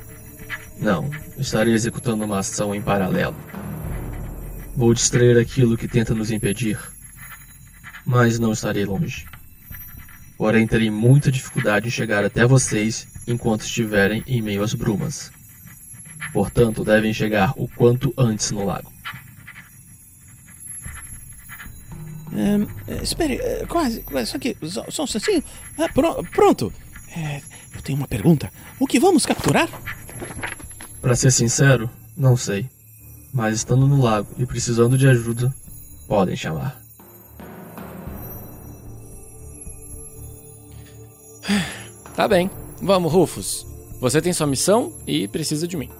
Não. 0.81 1.09
Estarei 1.39 1.75
executando 1.75 2.25
uma 2.25 2.41
ação 2.41 2.75
em 2.75 2.83
paralelo. 2.83 3.37
Vou 4.75 4.93
distrair 4.93 5.39
aquilo 5.39 5.77
que 5.77 5.87
tenta 5.87 6.13
nos 6.13 6.33
impedir. 6.33 6.77
Mas 8.05 8.41
não 8.41 8.53
estarei 8.53 8.85
longe. 8.85 9.27
Porém, 10.37 10.67
terei 10.67 10.91
muita 10.91 11.33
dificuldade 11.33 11.89
em 11.89 11.91
chegar 11.91 12.25
até 12.25 12.47
vocês 12.47 13.07
enquanto 13.27 13.63
estiverem 13.63 14.23
em 14.27 14.43
meio 14.43 14.63
às 14.63 14.75
brumas. 14.75 15.33
Portanto, 16.33 16.85
devem 16.85 17.13
chegar 17.13 17.55
o 17.57 17.67
quanto 17.69 18.13
antes 18.19 18.51
no 18.51 18.65
lago. 18.65 18.93
É, 22.37 23.03
espere, 23.03 23.37
é, 23.37 23.65
quase, 23.67 24.03
quase, 24.03 24.31
só 24.31 24.39
que, 24.39 24.55
só, 24.63 24.85
só 24.91 25.03
um 25.03 25.05
instantinho. 25.05 25.43
Ah, 25.79 25.89
pro, 25.89 26.23
pronto. 26.25 26.73
É, 27.17 27.41
eu 27.75 27.81
tenho 27.81 27.97
uma 27.97 28.07
pergunta. 28.07 28.53
O 28.79 28.87
que 28.87 29.01
vamos 29.01 29.25
capturar? 29.25 29.69
Para 31.01 31.17
ser 31.17 31.31
sincero, 31.31 31.89
não 32.15 32.37
sei. 32.37 32.69
Mas 33.33 33.57
estando 33.57 33.87
no 33.87 34.03
lago 34.03 34.29
e 34.39 34.45
precisando 34.45 34.99
de 34.99 35.09
ajuda, 35.09 35.55
podem 36.07 36.37
chamar. 36.37 36.86
Tá 42.17 42.27
bem. 42.27 42.51
Vamos, 42.81 43.13
Rufus. 43.13 43.67
Você 44.01 44.23
tem 44.23 44.33
sua 44.33 44.47
missão 44.47 44.91
e 45.07 45.29
precisa 45.29 45.69
de 45.69 45.77
mim. 45.77 45.91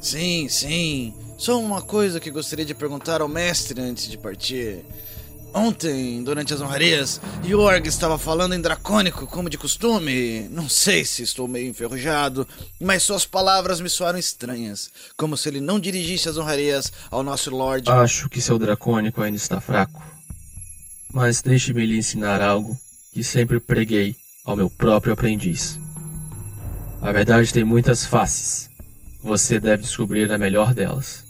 Sim, 0.00 0.48
sim. 0.48 1.14
Só 1.38 1.60
uma 1.60 1.80
coisa 1.80 2.18
que 2.18 2.32
gostaria 2.32 2.64
de 2.64 2.74
perguntar 2.74 3.20
ao 3.20 3.28
mestre 3.28 3.80
antes 3.80 4.08
de 4.08 4.18
partir. 4.18 4.84
Ontem, 5.54 6.22
durante 6.22 6.52
as 6.52 6.60
honrarias, 6.60 7.20
Jorg 7.44 7.86
estava 7.86 8.18
falando 8.18 8.54
em 8.54 8.60
dracônico, 8.60 9.26
como 9.26 9.48
de 9.48 9.56
costume. 9.56 10.48
Não 10.50 10.68
sei 10.68 11.04
se 11.04 11.22
estou 11.22 11.46
meio 11.46 11.68
enferrujado, 11.68 12.46
mas 12.80 13.04
suas 13.04 13.24
palavras 13.24 13.80
me 13.80 13.88
soaram 13.88 14.18
estranhas. 14.18 14.90
Como 15.16 15.36
se 15.36 15.48
ele 15.48 15.60
não 15.60 15.78
dirigisse 15.78 16.28
as 16.28 16.36
honrarias 16.36 16.92
ao 17.08 17.22
nosso 17.22 17.50
Lorde. 17.50 17.88
Acho 17.88 18.28
que 18.28 18.40
seu 18.40 18.58
dracônico 18.58 19.22
ainda 19.22 19.36
está 19.36 19.60
fraco. 19.60 20.02
Mas 21.12 21.40
deixe-me 21.40 21.86
lhe 21.86 21.96
ensinar 21.96 22.42
algo 22.42 22.76
que 23.12 23.22
sempre 23.22 23.60
preguei 23.60 24.16
ao 24.46 24.54
meu 24.54 24.70
próprio 24.70 25.12
aprendiz. 25.12 25.78
A 27.02 27.10
verdade 27.10 27.52
tem 27.52 27.64
muitas 27.64 28.06
faces. 28.06 28.70
Você 29.22 29.58
deve 29.58 29.82
descobrir 29.82 30.30
a 30.30 30.38
melhor 30.38 30.72
delas. 30.72 31.24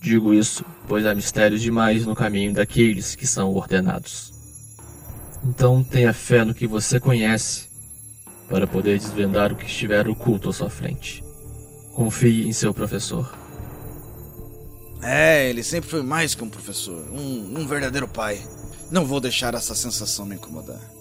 Digo 0.00 0.34
isso, 0.34 0.62
pois 0.86 1.06
há 1.06 1.14
mistérios 1.14 1.62
demais 1.62 2.04
no 2.04 2.14
caminho 2.14 2.52
daqueles 2.52 3.16
que 3.16 3.26
são 3.26 3.54
ordenados. 3.54 4.34
Então 5.42 5.82
tenha 5.82 6.12
fé 6.12 6.44
no 6.44 6.54
que 6.54 6.66
você 6.66 7.00
conhece, 7.00 7.68
para 8.48 8.66
poder 8.66 8.98
desvendar 8.98 9.50
o 9.50 9.56
que 9.56 9.64
estiver 9.64 10.06
oculto 10.06 10.50
à 10.50 10.52
sua 10.52 10.68
frente. 10.68 11.24
Confie 11.94 12.46
em 12.46 12.52
seu 12.52 12.74
professor. 12.74 13.34
É, 15.02 15.48
ele 15.48 15.62
sempre 15.62 15.88
foi 15.88 16.02
mais 16.02 16.34
que 16.34 16.44
um 16.44 16.50
professor, 16.50 17.10
um, 17.10 17.60
um 17.60 17.66
verdadeiro 17.66 18.08
pai. 18.08 18.40
Não 18.90 19.06
vou 19.06 19.20
deixar 19.20 19.54
essa 19.54 19.74
sensação 19.74 20.26
me 20.26 20.34
incomodar. 20.34 20.93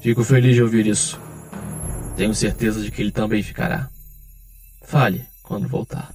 Fico 0.00 0.22
feliz 0.22 0.54
de 0.54 0.62
ouvir 0.62 0.86
isso. 0.86 1.20
Tenho 2.16 2.34
certeza 2.34 2.80
de 2.80 2.90
que 2.90 3.02
ele 3.02 3.10
também 3.10 3.42
ficará. 3.42 3.88
Fale 4.82 5.26
quando 5.42 5.68
voltar. 5.68 6.14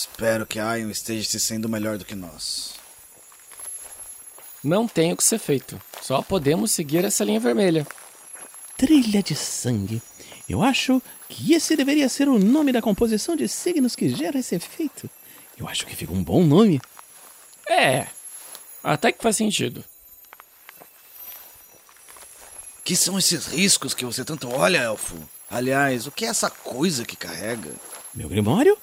Espero 0.00 0.46
que 0.46 0.58
Ion 0.58 0.88
esteja 0.88 1.28
se 1.28 1.38
sendo 1.38 1.68
melhor 1.68 1.98
do 1.98 2.06
que 2.06 2.14
nós. 2.14 2.72
Não 4.64 4.88
tem 4.88 5.12
o 5.12 5.16
que 5.16 5.22
ser 5.22 5.38
feito. 5.38 5.78
Só 6.00 6.22
podemos 6.22 6.72
seguir 6.72 7.04
essa 7.04 7.22
linha 7.22 7.38
vermelha. 7.38 7.86
Trilha 8.78 9.22
de 9.22 9.36
sangue. 9.36 10.00
Eu 10.48 10.62
acho 10.62 11.02
que 11.28 11.52
esse 11.52 11.76
deveria 11.76 12.08
ser 12.08 12.30
o 12.30 12.38
nome 12.38 12.72
da 12.72 12.80
composição 12.80 13.36
de 13.36 13.46
signos 13.46 13.94
que 13.94 14.08
gera 14.08 14.38
esse 14.38 14.54
efeito. 14.54 15.08
Eu 15.58 15.68
acho 15.68 15.84
que 15.84 15.94
fica 15.94 16.14
um 16.14 16.24
bom 16.24 16.44
nome. 16.44 16.80
É, 17.68 18.06
até 18.82 19.12
que 19.12 19.22
faz 19.22 19.36
sentido. 19.36 19.84
Que 22.82 22.96
são 22.96 23.18
esses 23.18 23.48
riscos 23.48 23.92
que 23.92 24.06
você 24.06 24.24
tanto 24.24 24.48
olha, 24.48 24.78
elfo? 24.78 25.16
Aliás, 25.50 26.06
o 26.06 26.10
que 26.10 26.24
é 26.24 26.28
essa 26.28 26.48
coisa 26.48 27.04
que 27.04 27.16
carrega? 27.16 27.70
Meu 28.14 28.30
grimório? 28.30 28.78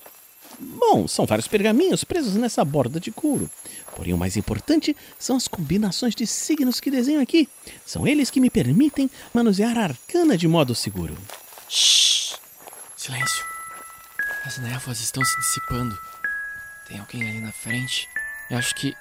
Bom, 0.89 1.06
são 1.06 1.26
vários 1.26 1.50
pergaminhos 1.50 2.06
presos 2.06 2.36
nessa 2.36 2.63
borda 2.63 2.97
de 2.97 3.12
couro. 3.12 3.52
Porém, 3.93 4.13
o 4.13 4.17
mais 4.17 4.38
importante 4.38 4.95
são 5.19 5.36
as 5.36 5.45
combinações 5.45 6.15
de 6.15 6.26
signos 6.26 6.80
que 6.80 6.89
desenho 6.89 7.19
aqui. 7.19 7.50
São 7.86 8.08
eles 8.08 8.32
que 8.32 8.39
me 8.39 8.50
permitem 8.50 9.12
manusear 9.34 9.78
a 9.78 9.84
arcana 9.84 10.38
de 10.38 10.47
modo 10.47 10.73
seguro. 10.73 11.17
Shhh! 11.67 12.38
Silêncio. 12.95 13.45
As 14.45 14.60
névoas 14.60 15.02
estão 15.02 15.26
se 15.26 15.38
dissipando. 15.41 16.00
Tem 16.88 17.00
alguém 17.00 17.28
ali 17.28 17.41
na 17.41 17.52
frente. 17.52 18.08
Eu 18.50 18.58
acho 18.58 18.73
que. 18.73 18.95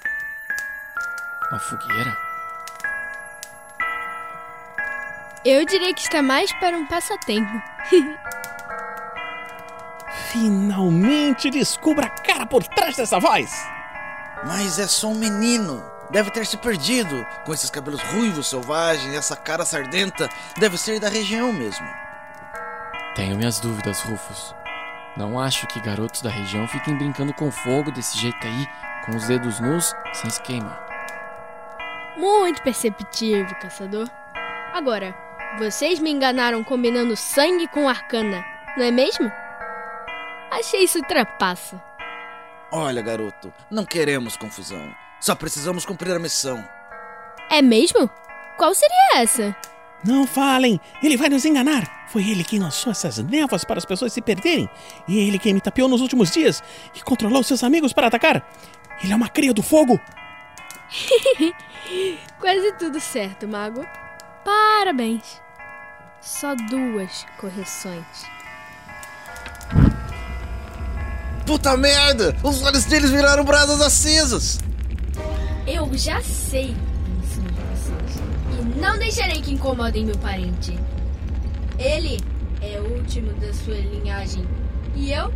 Uma 1.49 1.59
fogueira? 1.59 2.17
Eu 5.45 5.65
diria 5.65 5.93
que 5.93 6.01
está 6.01 6.21
mais 6.21 6.51
para 6.59 6.77
um 6.77 6.85
passatempo. 6.85 7.63
Finalmente 10.31 11.49
descubra 11.49 12.07
a 12.07 12.09
cara 12.09 12.45
por 12.45 12.63
trás 12.63 12.95
dessa 12.95 13.19
voz! 13.19 13.51
Mas 14.45 14.77
é 14.77 14.87
só 14.87 15.07
um 15.07 15.15
menino. 15.15 15.83
Deve 16.09 16.31
ter 16.31 16.45
se 16.45 16.57
perdido. 16.57 17.25
Com 17.45 17.53
esses 17.53 17.69
cabelos 17.69 18.01
ruivos 18.01 18.49
selvagens 18.49 19.13
e 19.13 19.17
essa 19.17 19.35
cara 19.35 19.65
sardenta, 19.65 20.29
deve 20.57 20.77
ser 20.77 20.99
da 20.99 21.09
região 21.09 21.51
mesmo. 21.51 21.87
Tenho 23.15 23.37
minhas 23.37 23.59
dúvidas, 23.59 24.01
Rufus. 24.01 24.53
Não 25.15 25.39
acho 25.39 25.65
que 25.67 25.79
garotos 25.79 26.21
da 26.21 26.29
região 26.29 26.67
fiquem 26.67 26.95
brincando 26.95 27.33
com 27.33 27.49
fogo 27.49 27.91
desse 27.91 28.17
jeito 28.17 28.45
aí, 28.45 28.67
com 29.05 29.15
os 29.15 29.27
dedos 29.27 29.59
nus, 29.59 29.93
sem 30.13 30.29
se 30.29 30.41
queimar. 30.41 30.85
Muito 32.17 32.61
perceptivo, 32.61 33.55
caçador. 33.55 34.07
Agora, 34.73 35.15
vocês 35.57 35.99
me 35.99 36.11
enganaram 36.11 36.63
combinando 36.63 37.15
sangue 37.15 37.67
com 37.67 37.89
arcana, 37.89 38.45
não 38.75 38.85
é 38.85 38.91
mesmo? 38.91 39.31
Achei 40.51 40.83
isso 40.83 41.01
trapaça. 41.01 41.81
Olha, 42.71 43.01
garoto, 43.01 43.53
não 43.71 43.85
queremos 43.85 44.37
confusão. 44.37 44.93
Só 45.19 45.35
precisamos 45.35 45.85
cumprir 45.85 46.13
a 46.15 46.19
missão. 46.19 46.63
É 47.49 47.61
mesmo? 47.61 48.09
Qual 48.57 48.73
seria 48.73 49.21
essa? 49.21 49.55
Não 50.03 50.27
falem! 50.27 50.79
Ele 51.01 51.17
vai 51.17 51.29
nos 51.29 51.45
enganar! 51.45 52.07
Foi 52.07 52.27
ele 52.27 52.43
quem 52.43 52.59
lançou 52.59 52.91
essas 52.91 53.17
névoas 53.17 53.63
para 53.63 53.77
as 53.77 53.85
pessoas 53.85 54.13
se 54.13 54.21
perderem. 54.21 54.69
E 55.07 55.19
é 55.19 55.23
ele 55.23 55.39
quem 55.39 55.53
me 55.53 55.61
tapeou 55.61 55.89
nos 55.89 56.01
últimos 56.01 56.31
dias 56.31 56.63
e 56.95 57.01
controlou 57.01 57.43
seus 57.43 57.63
amigos 57.63 57.93
para 57.93 58.07
atacar. 58.07 58.47
Ele 59.03 59.13
é 59.13 59.15
uma 59.15 59.29
cria 59.29 59.53
do 59.53 59.63
fogo! 59.63 59.99
Quase 62.39 62.71
tudo 62.73 62.99
certo, 62.99 63.47
mago. 63.47 63.85
Parabéns. 64.45 65.41
Só 66.21 66.55
duas 66.55 67.25
correções. 67.37 68.36
Puta 71.47 71.77
merda! 71.77 72.35
Os 72.43 72.61
olhos 72.61 72.83
deles 72.83 73.09
viraram 73.09 73.45
brasas 73.45 73.79
acesas! 73.81 74.59
Eu 75.65 75.89
já 75.97 76.21
sei 76.21 76.75
são 77.23 77.43
vocês. 77.43 78.21
E 78.59 78.79
não 78.79 78.97
deixarei 78.97 79.41
que 79.41 79.53
incomodem 79.53 80.05
meu 80.05 80.17
parente. 80.17 80.77
Ele 81.79 82.19
é 82.61 82.79
o 82.81 82.97
último 82.97 83.31
da 83.33 83.53
sua 83.53 83.75
linhagem. 83.75 84.43
E 84.95 85.11
eu? 85.13 85.31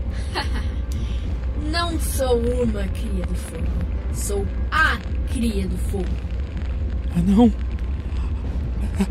não 1.71 1.97
sou 1.99 2.37
uma 2.39 2.83
cria 2.89 3.25
do 3.25 3.35
fogo. 3.35 3.67
Sou 4.13 4.45
a 4.69 4.97
cria 5.31 5.65
do 5.67 5.77
fogo. 5.77 6.05
Ah, 7.15 7.21
não! 7.25 7.51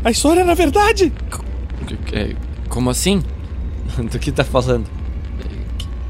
A 0.03 0.11
história 0.11 0.41
era 0.41 0.53
verdade! 0.53 1.11
É, 2.13 2.35
Como 2.69 2.89
assim? 2.89 3.23
Do 4.11 4.19
que 4.19 4.31
tá 4.31 4.43
falando? 4.43 5.00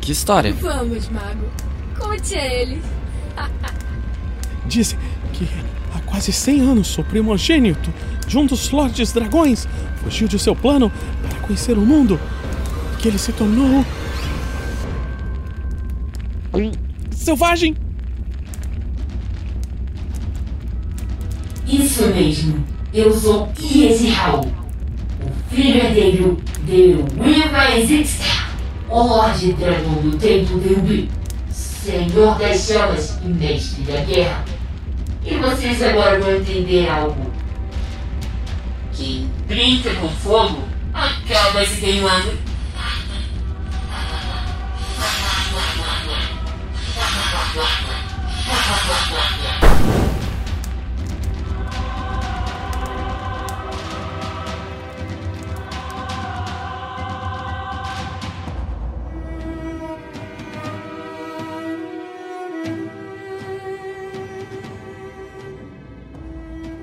Que, 0.01 0.11
história? 0.11 0.51
Vamos, 0.53 1.07
mago. 1.09 1.45
Conte 1.97 2.35
a 2.35 2.45
eles. 2.45 2.83
Disse 4.65 4.97
que 5.33 5.47
há 5.95 5.99
quase 6.01 6.31
100 6.31 6.61
anos 6.61 6.97
o 6.97 7.03
primogênito 7.03 7.93
de 8.27 8.37
um 8.37 8.45
dos 8.45 8.69
Lordes 8.71 9.11
Dragões 9.11 9.67
fugiu 10.03 10.27
de 10.27 10.39
seu 10.39 10.55
plano 10.55 10.91
para 11.21 11.39
conhecer 11.41 11.77
o 11.77 11.81
mundo. 11.81 12.19
Que 12.99 13.07
ele 13.07 13.17
se 13.17 13.31
tornou. 13.31 13.85
um 16.53 16.71
selvagem! 17.11 17.75
Isso 21.67 22.07
mesmo. 22.07 22.63
Eu 22.93 23.13
sou 23.13 23.49
Iezihal, 23.57 24.45
o 25.21 25.55
filho 25.55 25.77
herdeiro 25.77 26.37
de 26.65 26.97
Wilmaezixta, 27.17 28.25
Lorde 28.99 29.53
Dragão 29.53 29.95
do 30.01 30.17
Templo 30.17 30.59
de 30.59 30.73
Ubi, 30.73 31.11
Senhor 31.49 32.37
das 32.37 32.67
Chamas 32.67 33.17
e 33.23 33.27
Mestre 33.27 33.83
da 33.83 34.01
Guerra. 34.01 34.43
E 35.23 35.35
vocês 35.35 35.81
agora 35.81 36.19
vão 36.19 36.35
entender 36.35 36.89
algo. 36.89 37.31
Quem 38.93 39.29
brinca 39.47 39.93
com 39.95 40.09
fogo 40.09 40.63
acaba 40.93 41.65
se 41.65 41.79
queimando. 41.79 42.37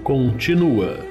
Continua. 0.09 1.05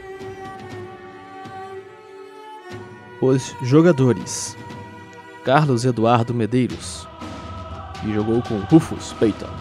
Os 3.22 3.56
jogadores: 3.62 4.58
Carlos 5.46 5.86
Eduardo 5.86 6.34
Medeiros, 6.34 7.08
que 8.02 8.12
jogou 8.12 8.42
com 8.42 8.58
Rufus 8.62 9.14
Peyton. 9.20 9.52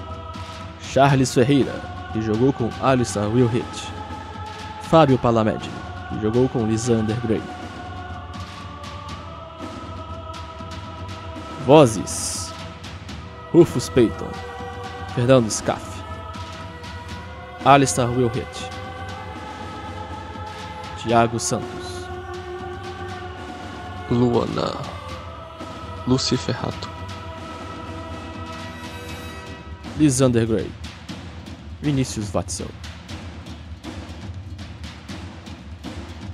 Charles 0.81 1.35
Ferreira, 1.35 1.75
que 2.15 2.23
jogou 2.23 2.51
com 2.51 2.71
Alistair 2.81 3.29
Wilhit. 3.29 3.93
Fábio 4.85 5.19
Palamede, 5.19 5.69
que 6.09 6.19
jogou 6.23 6.49
com 6.49 6.65
Lisander 6.65 7.21
Gray. 7.21 7.43
Vozes: 11.67 12.55
Rufus 13.53 13.91
Peyton, 13.91 14.31
Fernando 15.15 15.51
Scaff, 15.51 16.03
Alistair 17.67 18.09
Wilhit, 18.09 18.66
Tiago 21.07 21.39
Santos, 21.39 22.05
Luana. 24.11 24.73
Lucy 26.09 26.37
Ferrato. 26.37 26.89
Lisander 29.99 30.45
Gray, 30.47 30.69
Vinícius 31.81 32.33
Watzel, 32.35 32.67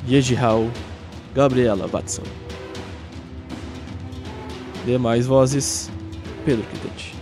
Yejihao, 0.09 0.71
Gabriela 1.35 1.87
Watzel. 1.87 2.25
Demais 4.87 5.27
vozes, 5.27 5.91
Pedro 6.47 6.65
Quitete. 6.65 7.22